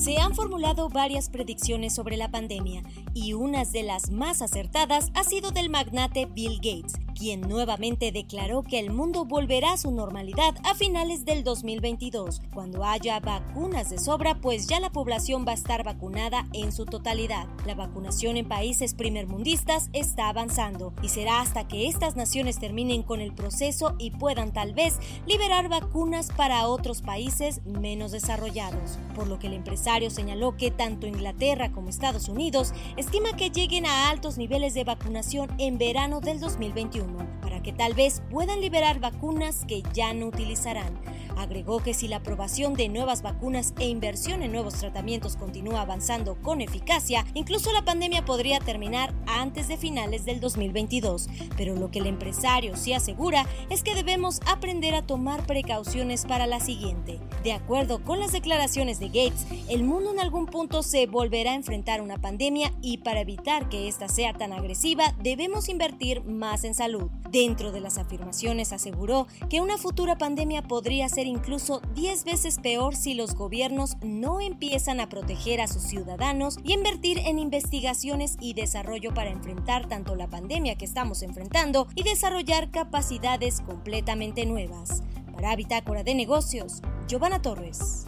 [0.04, 2.82] Se han formulado varias predicciones sobre la pandemia
[3.14, 8.62] y una de las más acertadas ha sido del magnate Bill Gates, quien nuevamente declaró
[8.62, 13.98] que el mundo volverá a su normalidad a finales del 2022, cuando haya vacunas de
[13.98, 17.46] sobra, pues ya la población va a estar vacunada en su totalidad.
[17.66, 23.20] La vacunación en países primermundistas está avanzando y será hasta que estas naciones terminen con
[23.20, 29.38] el proceso y puedan tal vez liberar vacunas para otros países menos desarrollados, por lo
[29.38, 34.38] que el empresario señaló que tanto Inglaterra como Estados Unidos estima que lleguen a altos
[34.38, 37.03] niveles de vacunación en verano del 2021,
[37.42, 40.98] para que tal vez puedan liberar vacunas que ya no utilizarán.
[41.36, 46.36] Agregó que si la aprobación de nuevas vacunas e inversión en nuevos tratamientos continúa avanzando
[46.42, 51.28] con eficacia, incluso la pandemia podría terminar antes de finales del 2022.
[51.56, 56.46] Pero lo que el empresario sí asegura es que debemos aprender a tomar precauciones para
[56.46, 57.18] la siguiente.
[57.42, 61.56] De acuerdo con las declaraciones de Gates, el mundo en algún punto se volverá a
[61.56, 66.74] enfrentar una pandemia y para evitar que ésta sea tan agresiva debemos invertir más en
[66.74, 67.10] salud.
[67.30, 72.96] Dentro de las afirmaciones aseguró que una futura pandemia podría ser incluso 10 veces peor
[72.96, 78.54] si los gobiernos no empiezan a proteger a sus ciudadanos y invertir en investigaciones y
[78.54, 85.02] desarrollo para enfrentar tanto la pandemia que estamos enfrentando y desarrollar capacidades completamente nuevas.
[85.32, 88.06] Para Bitácora de Negocios, Giovanna Torres.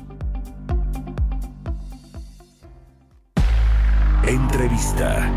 [4.26, 5.30] Entrevista.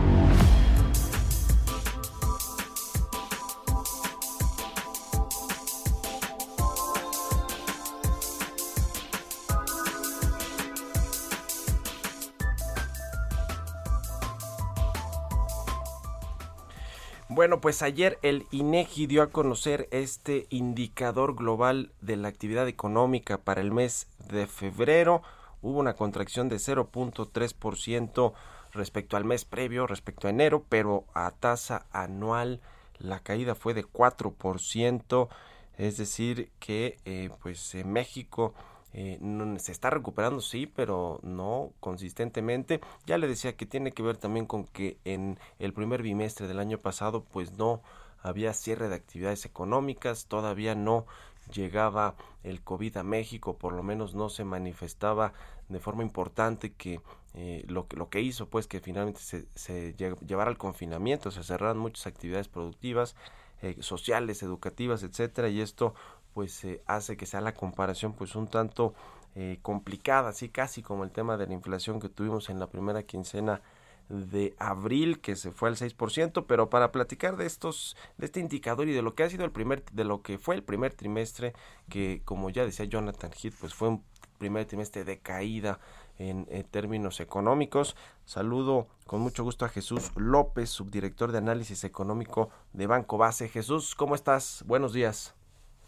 [17.40, 23.38] Bueno, pues ayer el INEGI dio a conocer este indicador global de la actividad económica
[23.38, 25.22] para el mes de febrero.
[25.62, 28.34] Hubo una contracción de 0.3%
[28.74, 32.60] respecto al mes previo, respecto a enero, pero a tasa anual
[32.98, 35.30] la caída fue de 4%,
[35.78, 38.54] es decir, que eh, pues en México
[38.94, 39.20] eh,
[39.60, 42.82] se está recuperando, sí, pero no consistentemente.
[43.06, 46.60] Ya le decía que tiene que ver también con que en el primer bimestre del
[46.60, 47.82] año pasado, pues no
[48.22, 51.06] había cierre de actividades económicas, todavía no
[51.54, 55.34] llegaba el COVID a México, por lo menos no se manifestaba
[55.68, 57.00] de forma importante que
[57.36, 61.44] eh, lo, que lo que hizo pues que finalmente se, se llevara al confinamiento, se
[61.44, 63.16] cerraran muchas actividades productivas,
[63.62, 65.94] eh, sociales, educativas, etcétera, y esto
[66.34, 68.94] pues eh, hace que sea la comparación pues un tanto
[69.36, 73.04] eh, complicada, así casi como el tema de la inflación que tuvimos en la primera
[73.04, 73.62] quincena
[74.10, 78.90] de abril que se fue al 6%, pero para platicar de estos de este indicador
[78.90, 81.54] y de lo que ha sido el primer de lo que fue el primer trimestre
[81.90, 84.04] que como ya decía Jonathan Heath, pues fue un
[84.40, 85.80] primer trimestre de caída
[86.18, 87.96] en, en, términos económicos.
[88.26, 93.48] Saludo con mucho gusto a Jesús López, subdirector de análisis económico de Banco Base.
[93.48, 94.64] Jesús, ¿cómo estás?
[94.66, 95.39] Buenos días.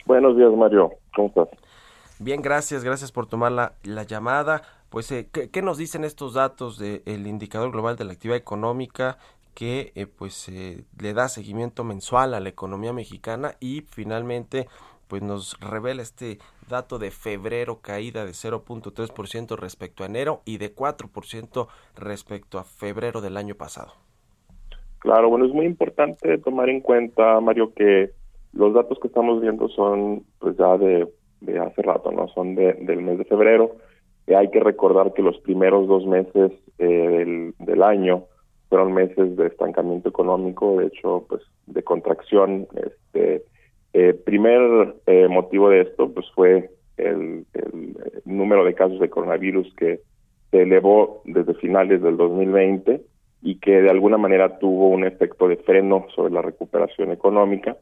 [0.06, 0.92] Buenos días, Mario.
[1.16, 1.50] ¿Cómo estás?
[2.20, 2.84] Bien, gracias.
[2.84, 4.62] Gracias por tomar la, la llamada.
[4.90, 9.18] Pues, eh, ¿qué, ¿qué, nos dicen estos datos del indicador global de la actividad económica
[9.54, 14.68] que eh, pues eh, le da seguimiento mensual a la economía mexicana y finalmente
[15.08, 16.40] pues nos revela este
[16.70, 23.20] dato de febrero caída de 0.3% respecto a enero y de 4% respecto a febrero
[23.20, 23.92] del año pasado.
[25.00, 28.12] Claro, bueno, es muy importante tomar en cuenta, Mario, que
[28.54, 31.08] los datos que estamos viendo son pues ya de,
[31.60, 32.28] hace rato, ¿no?
[32.30, 33.78] Son de, del mes de febrero.
[34.28, 38.26] Eh, hay que recordar que los primeros dos meses eh, del, año
[38.70, 42.68] fueron meses de estancamiento económico, de hecho, pues de contracción.
[42.76, 43.44] Este
[43.94, 49.74] eh, primer eh, motivo de esto, pues fue el, el, número de casos de coronavirus
[49.76, 50.02] que
[50.52, 53.02] se elevó desde finales del 2020
[53.42, 57.78] y que de alguna manera tuvo un efecto de freno sobre la recuperación económica.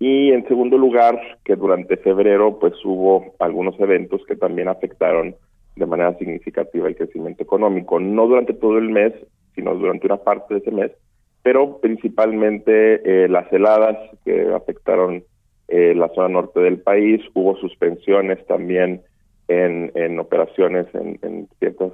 [0.00, 5.36] Y en segundo lugar, que durante febrero pues hubo algunos eventos que también afectaron
[5.76, 9.12] de manera significativa el crecimiento económico, no durante todo el mes,
[9.54, 10.90] sino durante una parte de ese mes,
[11.42, 15.22] pero principalmente eh, las heladas que afectaron
[15.68, 19.02] eh, la zona norte del país, hubo suspensiones también
[19.48, 21.92] en, en operaciones en, en ciertas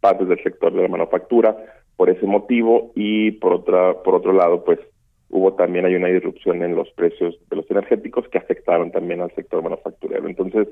[0.00, 1.56] partes del sector de la manufactura
[1.96, 2.92] por ese motivo.
[2.94, 4.78] Y por otra por otro lado pues
[5.30, 9.34] hubo también hay una disrupción en los precios de los energéticos que afectaron también al
[9.34, 10.26] sector manufacturero.
[10.26, 10.68] Entonces,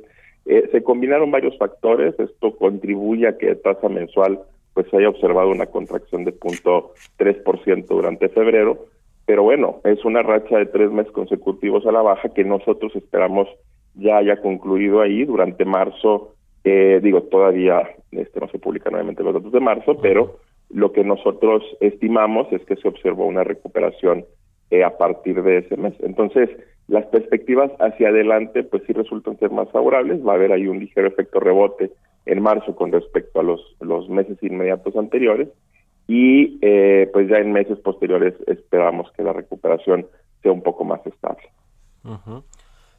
[0.46, 4.40] eh, se combinaron varios factores, esto contribuye a que tasa mensual
[4.74, 8.86] pues haya observado una contracción de punto tres por ciento durante febrero,
[9.24, 13.48] pero bueno, es una racha de tres meses consecutivos a la baja que nosotros esperamos
[13.94, 16.34] ya haya concluido ahí durante marzo,
[16.64, 21.04] eh, digo, todavía este no se publican nuevamente los datos de marzo, pero lo que
[21.04, 24.26] nosotros estimamos es que se observó una recuperación
[24.70, 25.94] eh, a partir de ese mes.
[26.00, 26.50] Entonces,
[26.88, 30.78] las perspectivas hacia adelante pues sí resultan ser más favorables, va a haber ahí un
[30.78, 31.90] ligero efecto rebote
[32.26, 35.48] en marzo con respecto a los, los meses inmediatos anteriores
[36.08, 40.06] y eh, pues ya en meses posteriores esperamos que la recuperación
[40.42, 41.50] sea un poco más estable.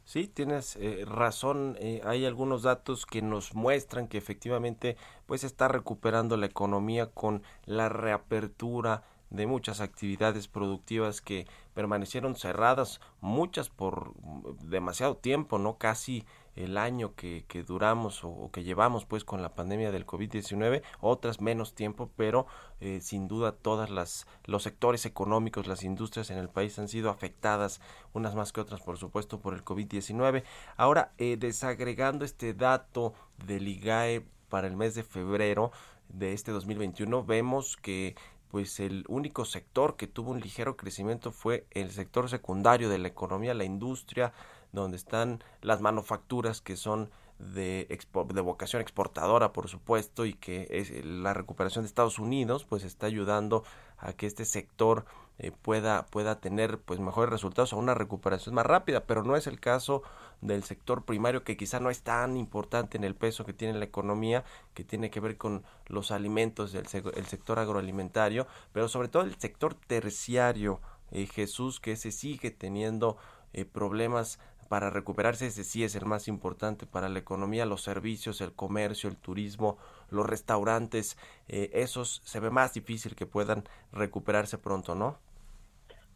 [0.04, 1.76] Sí, tienes eh, razón.
[1.80, 4.96] Eh, hay algunos datos que nos muestran que efectivamente
[5.26, 13.00] pues está recuperando la economía con la reapertura de muchas actividades productivas que permanecieron cerradas,
[13.20, 14.14] muchas por
[14.62, 16.24] demasiado tiempo, no casi
[16.56, 21.40] el año que, que duramos o, que llevamos pues con la pandemia del COVID-19, otras
[21.40, 22.46] menos tiempo, pero
[22.80, 27.10] eh, sin duda todas las los sectores económicos, las industrias en el país han sido
[27.10, 27.80] afectadas,
[28.12, 30.42] unas más que otras por supuesto por el COVID-19.
[30.76, 33.14] Ahora, eh, desagregando este dato
[33.46, 35.70] del IGAE para el mes de febrero
[36.08, 38.16] de este 2021, vemos que
[38.50, 43.08] pues el único sector que tuvo un ligero crecimiento fue el sector secundario de la
[43.08, 44.32] economía, la industria,
[44.72, 51.04] donde están las manufacturas que son de, de vocación exportadora, por supuesto, y que es
[51.04, 53.64] la recuperación de Estados Unidos, pues está ayudando
[53.98, 55.04] a que este sector
[55.38, 59.46] eh, pueda, pueda tener pues mejores resultados o una recuperación más rápida, pero no es
[59.46, 60.02] el caso
[60.40, 63.84] del sector primario que quizá no es tan importante en el peso que tiene la
[63.84, 69.38] economía, que tiene que ver con los alimentos, el, sector agroalimentario, pero sobre todo el
[69.38, 70.80] sector terciario,
[71.10, 73.16] eh, Jesús, que se sigue teniendo
[73.52, 78.40] eh, problemas para recuperarse, ese sí es el más importante para la economía, los servicios,
[78.40, 79.78] el comercio, el turismo,
[80.10, 81.16] los restaurantes,
[81.48, 85.18] eh, esos se ve más difícil que puedan recuperarse pronto, ¿no?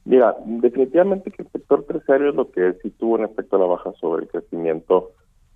[0.04, 3.66] Mira, definitivamente que el sector terciario es lo que sí tuvo un efecto a la
[3.66, 5.12] baja sobre el crecimiento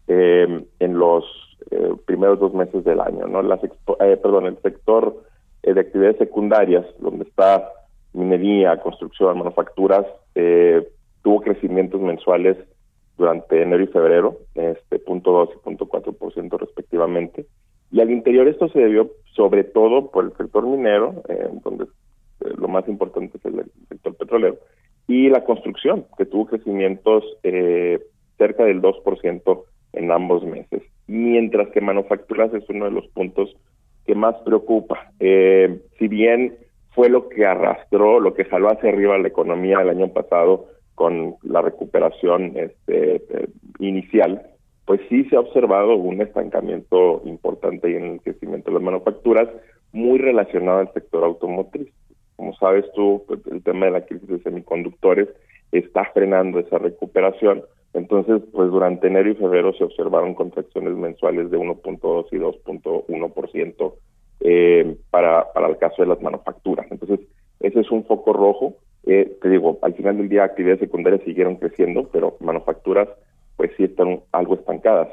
[0.06, 1.24] eh, en los
[1.70, 3.42] eh, primeros dos meses del año, ¿no?
[3.42, 5.24] Las eh, perdón, el sector
[5.64, 7.68] eh, de actividades secundarias, donde está
[8.12, 10.06] minería, construcción, manufacturas,
[11.22, 12.56] tuvo crecimientos mensuales
[13.18, 17.46] durante enero y febrero, este punto dos y punto cuatro por ciento respectivamente.
[17.90, 21.22] Y al interior esto se debió sobre todo por el sector minero,
[21.62, 21.86] donde
[22.56, 24.58] lo más importante es el, sector petrolero,
[25.08, 28.00] y la construcción, que tuvo crecimientos eh,
[28.38, 33.56] cerca del 2% en ambos meses, mientras que manufacturas es uno de los puntos
[34.04, 35.10] que más preocupa.
[35.18, 36.56] si bien
[36.96, 40.66] fue lo que arrastró, lo que jaló hacia arriba la economía el año pasado,
[40.96, 44.46] con la recuperación este, eh, inicial,
[44.86, 49.48] pues sí se ha observado un estancamiento importante en el crecimiento de las manufacturas,
[49.92, 51.88] muy relacionado al sector automotriz.
[52.36, 55.28] Como sabes tú, pues, el tema de la crisis de semiconductores
[55.72, 57.62] está frenando esa recuperación.
[57.94, 63.94] Entonces, pues durante enero y febrero se observaron contracciones mensuales de 1.2 y 2.1%
[64.40, 66.86] eh, para, para el caso de las manufacturas.
[66.90, 67.20] Entonces,
[67.60, 68.76] ese es un foco rojo
[69.06, 73.08] eh, te digo, al final del día actividades secundarias siguieron creciendo, pero manufacturas
[73.56, 75.08] pues sí están algo estancadas.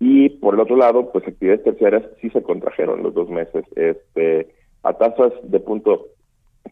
[0.00, 4.48] Y por el otro lado, pues actividades terciarias sí se contrajeron los dos meses, este,
[4.82, 6.08] a tasas de punto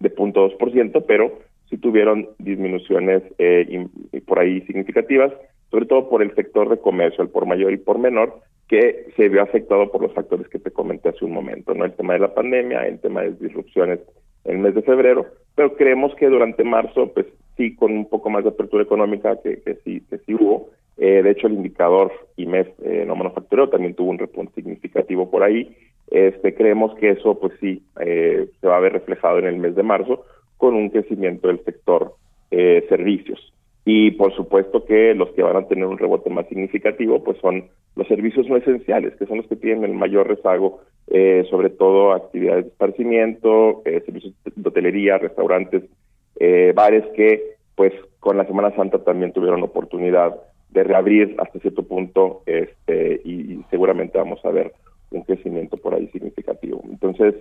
[0.00, 1.38] de punto dos por ciento, pero
[1.70, 3.86] sí tuvieron disminuciones eh,
[4.26, 5.32] por ahí significativas,
[5.70, 9.28] sobre todo por el sector de comercio, el por mayor y por menor, que se
[9.28, 12.20] vio afectado por los factores que te comenté hace un momento, no el tema de
[12.20, 14.00] la pandemia, el tema de disrupciones
[14.44, 17.26] en el mes de febrero, pero creemos que durante marzo, pues
[17.56, 20.70] sí, con un poco más de apertura económica que, que sí, que sí hubo.
[20.96, 25.42] Eh, de hecho, el indicador IMEF eh, no manufacturero también tuvo un repunte significativo por
[25.42, 25.76] ahí.
[26.14, 29.74] Este, creemos que eso, pues sí, eh, se va a ver reflejado en el mes
[29.74, 30.24] de marzo
[30.58, 32.14] con un crecimiento del sector
[32.52, 33.52] eh, servicios.
[33.84, 37.64] Y por supuesto que los que van a tener un rebote más significativo, pues son
[37.96, 42.12] los servicios no esenciales, que son los que tienen el mayor rezago, eh, sobre todo
[42.12, 45.82] actividades de esparcimiento, eh, servicios de hotelería, restaurantes,
[46.76, 50.36] bares que pues con la Semana Santa también tuvieron oportunidad
[50.70, 54.72] de reabrir hasta cierto punto este y, seguramente vamos a ver
[55.10, 56.82] un crecimiento por ahí significativo.
[56.90, 57.34] Entonces,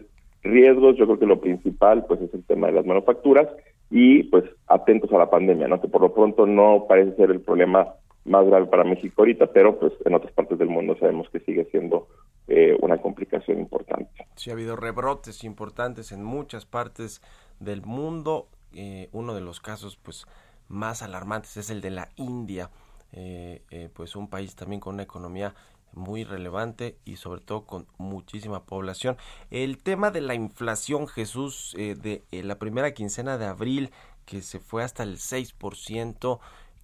[0.44, 3.48] riesgos, yo creo que lo principal pues es el tema de las manufacturas
[3.90, 5.82] y pues atentos a la pandemia, ¿no?
[5.82, 7.94] Que por lo pronto no parece ser el problema
[8.26, 11.66] más grave para México ahorita, pero pues en otras partes del mundo sabemos que sigue
[11.66, 12.08] siendo
[12.48, 14.28] eh, una complicación importante.
[14.36, 17.22] Sí, ha habido rebrotes importantes en muchas partes
[17.60, 18.48] del mundo.
[18.74, 20.26] Eh, uno de los casos pues
[20.68, 22.72] más alarmantes es el de la India,
[23.12, 25.54] eh, pues un país también con una economía
[25.94, 29.18] muy relevante y sobre todo con muchísima población.
[29.52, 33.92] El tema de la inflación, Jesús, de la primera quincena de abril
[34.26, 36.40] que se fue hasta el 6%,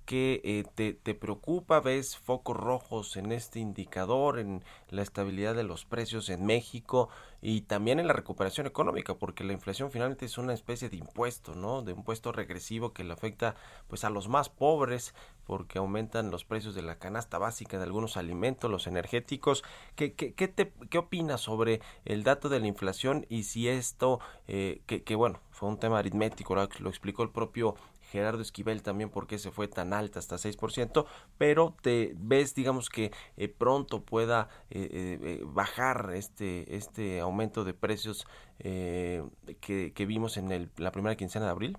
[0.10, 1.82] que eh, te, te, preocupa?
[1.82, 7.10] ¿Ves focos rojos en este indicador, en la estabilidad de los precios en México
[7.44, 9.20] y también en la recuperación económica?
[9.20, 11.84] Porque la inflación finalmente es una especie de impuesto, ¿no?
[11.84, 13.54] De impuesto regresivo que le afecta
[13.88, 15.14] pues a los más pobres
[15.46, 19.64] porque aumentan los precios de la canasta básica de algunos alimentos, los energéticos.
[19.96, 24.20] ¿Qué, qué, qué, te, qué opinas sobre el dato de la inflación y si esto,
[24.48, 27.76] eh, que, que bueno, fue un tema aritmético, lo explicó el propio
[28.12, 31.06] Gerardo Esquivel también por qué se fue tan alta hasta 6%,
[31.38, 37.74] pero te ves, digamos que eh, pronto pueda eh, eh, bajar este, este aumento de
[37.74, 38.28] precios
[38.60, 41.78] que, vimos en la primera quincena de abril?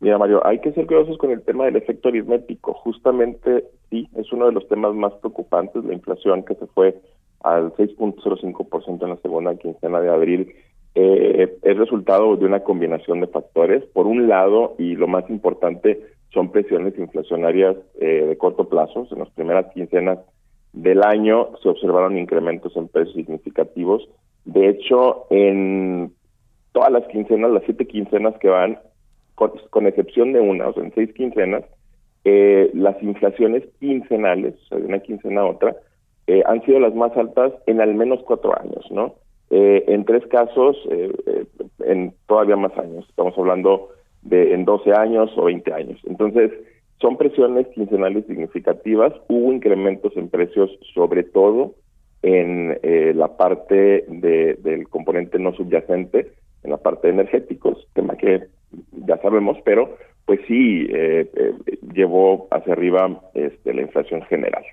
[0.00, 2.74] Mira, Mario, hay que ser cuidadosos con el tema del efecto aritmético.
[2.74, 7.00] Justamente, sí, es uno de los temas más preocupantes, la inflación que se fue
[7.40, 10.54] al 6.05% en la segunda quincena de abril
[10.98, 13.84] eh, es resultado de una combinación de factores.
[13.92, 16.00] Por un lado, y lo más importante,
[16.32, 19.06] son presiones inflacionarias eh, de corto plazo.
[19.10, 20.18] En las primeras quincenas
[20.72, 24.08] del año se observaron incrementos en precios significativos.
[24.46, 26.14] De hecho, en
[26.72, 28.78] todas las quincenas, las siete quincenas que van,
[29.34, 31.64] con, excepción de una, o sea, en seis quincenas,
[32.24, 35.76] eh, las inflaciones quincenales, o sea, de una quincena a otra,
[36.26, 39.14] eh, han sido las más altas en al menos cuatro años, ¿no?
[39.50, 41.46] Eh, en tres casos, eh, eh,
[41.84, 43.06] en todavía más años.
[43.08, 43.90] Estamos hablando
[44.22, 46.00] de en 12 años o 20 años.
[46.04, 46.50] Entonces,
[47.00, 49.12] son presiones quincenales significativas.
[49.28, 51.74] Hubo incrementos en precios, sobre todo
[52.22, 52.76] en
[53.16, 56.32] la parte de, del componente no subyacente,
[56.64, 58.46] en la parte de energéticos, tema que
[59.06, 60.88] ya sabemos, pero pues sí
[61.92, 64.64] llevó hacia arriba este, la inflación general.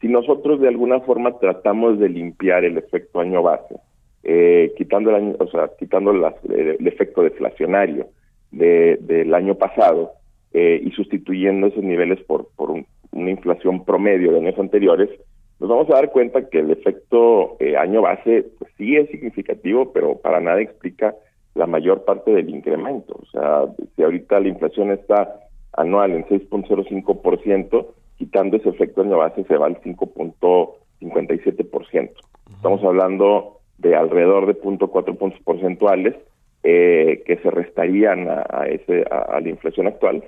[0.00, 3.76] Si nosotros de alguna forma tratamos de limpiar el efecto año base,
[4.24, 8.06] eh, quitando el año, o sea, quitando el efecto deflacionario
[8.50, 10.12] de, del año pasado
[10.52, 15.10] eh, y sustituyendo esos niveles por, por una inflación promedio de años anteriores,
[15.58, 19.92] nos vamos a dar cuenta que el efecto eh, año base pues, sí es significativo,
[19.92, 21.14] pero para nada explica
[21.54, 23.14] la mayor parte del incremento.
[23.14, 25.36] O sea, si ahorita la inflación está
[25.72, 27.86] anual en 6.05%,
[28.18, 32.10] quitando ese efecto año base se va al 5.57%.
[32.50, 36.14] Estamos hablando de alrededor de 0.4 puntos porcentuales
[36.62, 40.22] eh, que se restarían a, ese a, la inflación actual,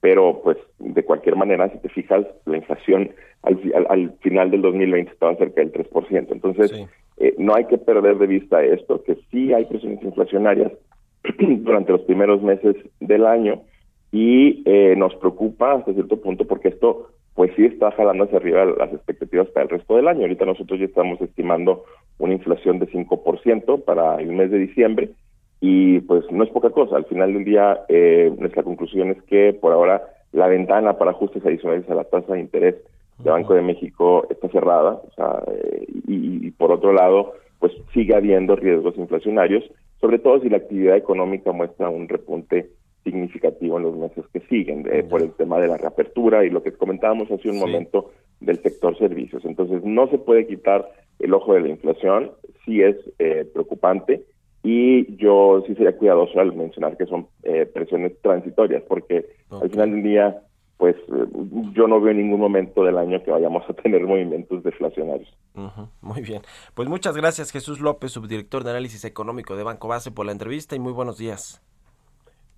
[0.00, 3.10] pero pues de cualquier manera, si te fijas, la inflación
[3.42, 6.26] al, al, final del 2020 estaba cerca del 3%.
[6.30, 6.86] Entonces,
[7.16, 10.72] eh, no hay que perder de vista esto, que sí hay presiones inflacionarias
[11.38, 13.62] durante los primeros meses del año
[14.12, 17.10] y eh, nos preocupa hasta cierto punto porque esto
[17.40, 20.20] pues sí está jalando hacia arriba las expectativas para el resto del año.
[20.20, 21.86] Ahorita nosotros ya estamos estimando
[22.18, 25.08] una inflación de 5% para el mes de diciembre
[25.58, 26.96] y pues no es poca cosa.
[26.96, 31.42] Al final del día eh, nuestra conclusión es que por ahora la ventana para ajustes
[31.42, 32.74] adicionales a la tasa de interés
[33.24, 37.72] de Banco de México está cerrada o sea, eh, y, y por otro lado pues
[37.94, 39.64] sigue habiendo riesgos inflacionarios,
[39.98, 42.68] sobre todo si la actividad económica muestra un repunte
[43.04, 46.62] significativo en los meses que siguen, eh, por el tema de la reapertura y lo
[46.62, 49.44] que comentábamos hace un momento del sector servicios.
[49.44, 52.32] Entonces, no se puede quitar el ojo de la inflación,
[52.64, 54.24] sí es eh, preocupante
[54.62, 59.90] y yo sí sería cuidadoso al mencionar que son eh, presiones transitorias, porque al final
[59.90, 60.42] del día,
[60.76, 60.96] pues
[61.72, 65.28] yo no veo en ningún momento del año que vayamos a tener movimientos deflacionarios.
[66.02, 66.42] Muy bien.
[66.74, 70.76] Pues muchas gracias Jesús López, subdirector de análisis económico de Banco Base, por la entrevista
[70.76, 71.62] y muy buenos días.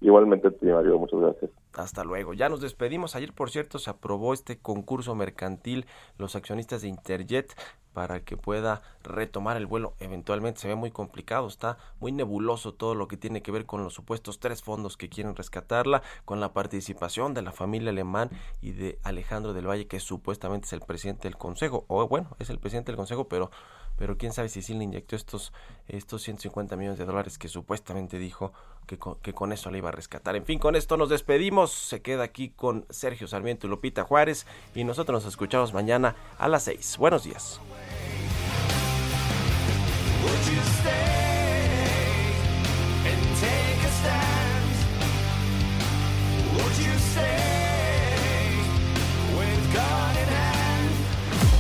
[0.03, 1.51] Igualmente, Mario, muchas gracias.
[1.75, 2.35] Hasta luego.
[2.35, 3.15] Ya nos despedimos.
[3.15, 5.87] Ayer, por cierto, se aprobó este concurso mercantil,
[6.19, 7.55] los accionistas de Interjet,
[7.93, 10.61] para que pueda retomar el vuelo eventualmente.
[10.61, 13.95] Se ve muy complicado, está muy nebuloso todo lo que tiene que ver con los
[13.95, 18.31] supuestos tres fondos que quieren rescatarla, con la participación de la familia alemán
[18.61, 22.51] y de Alejandro del Valle, que supuestamente es el presidente del consejo, o bueno, es
[22.51, 23.51] el presidente del consejo, pero
[24.03, 25.53] pero quién sabe si sí le inyectó estos,
[25.87, 28.53] estos 150 millones de dólares que supuestamente dijo
[28.85, 30.35] que con, que con eso le iba a rescatar.
[30.35, 31.71] En fin, con esto nos despedimos.
[31.71, 34.45] Se queda aquí con Sergio Sarmiento y Lupita Juárez
[34.75, 36.97] y nosotros nos escuchamos mañana a las 6.
[36.99, 37.61] Buenos días.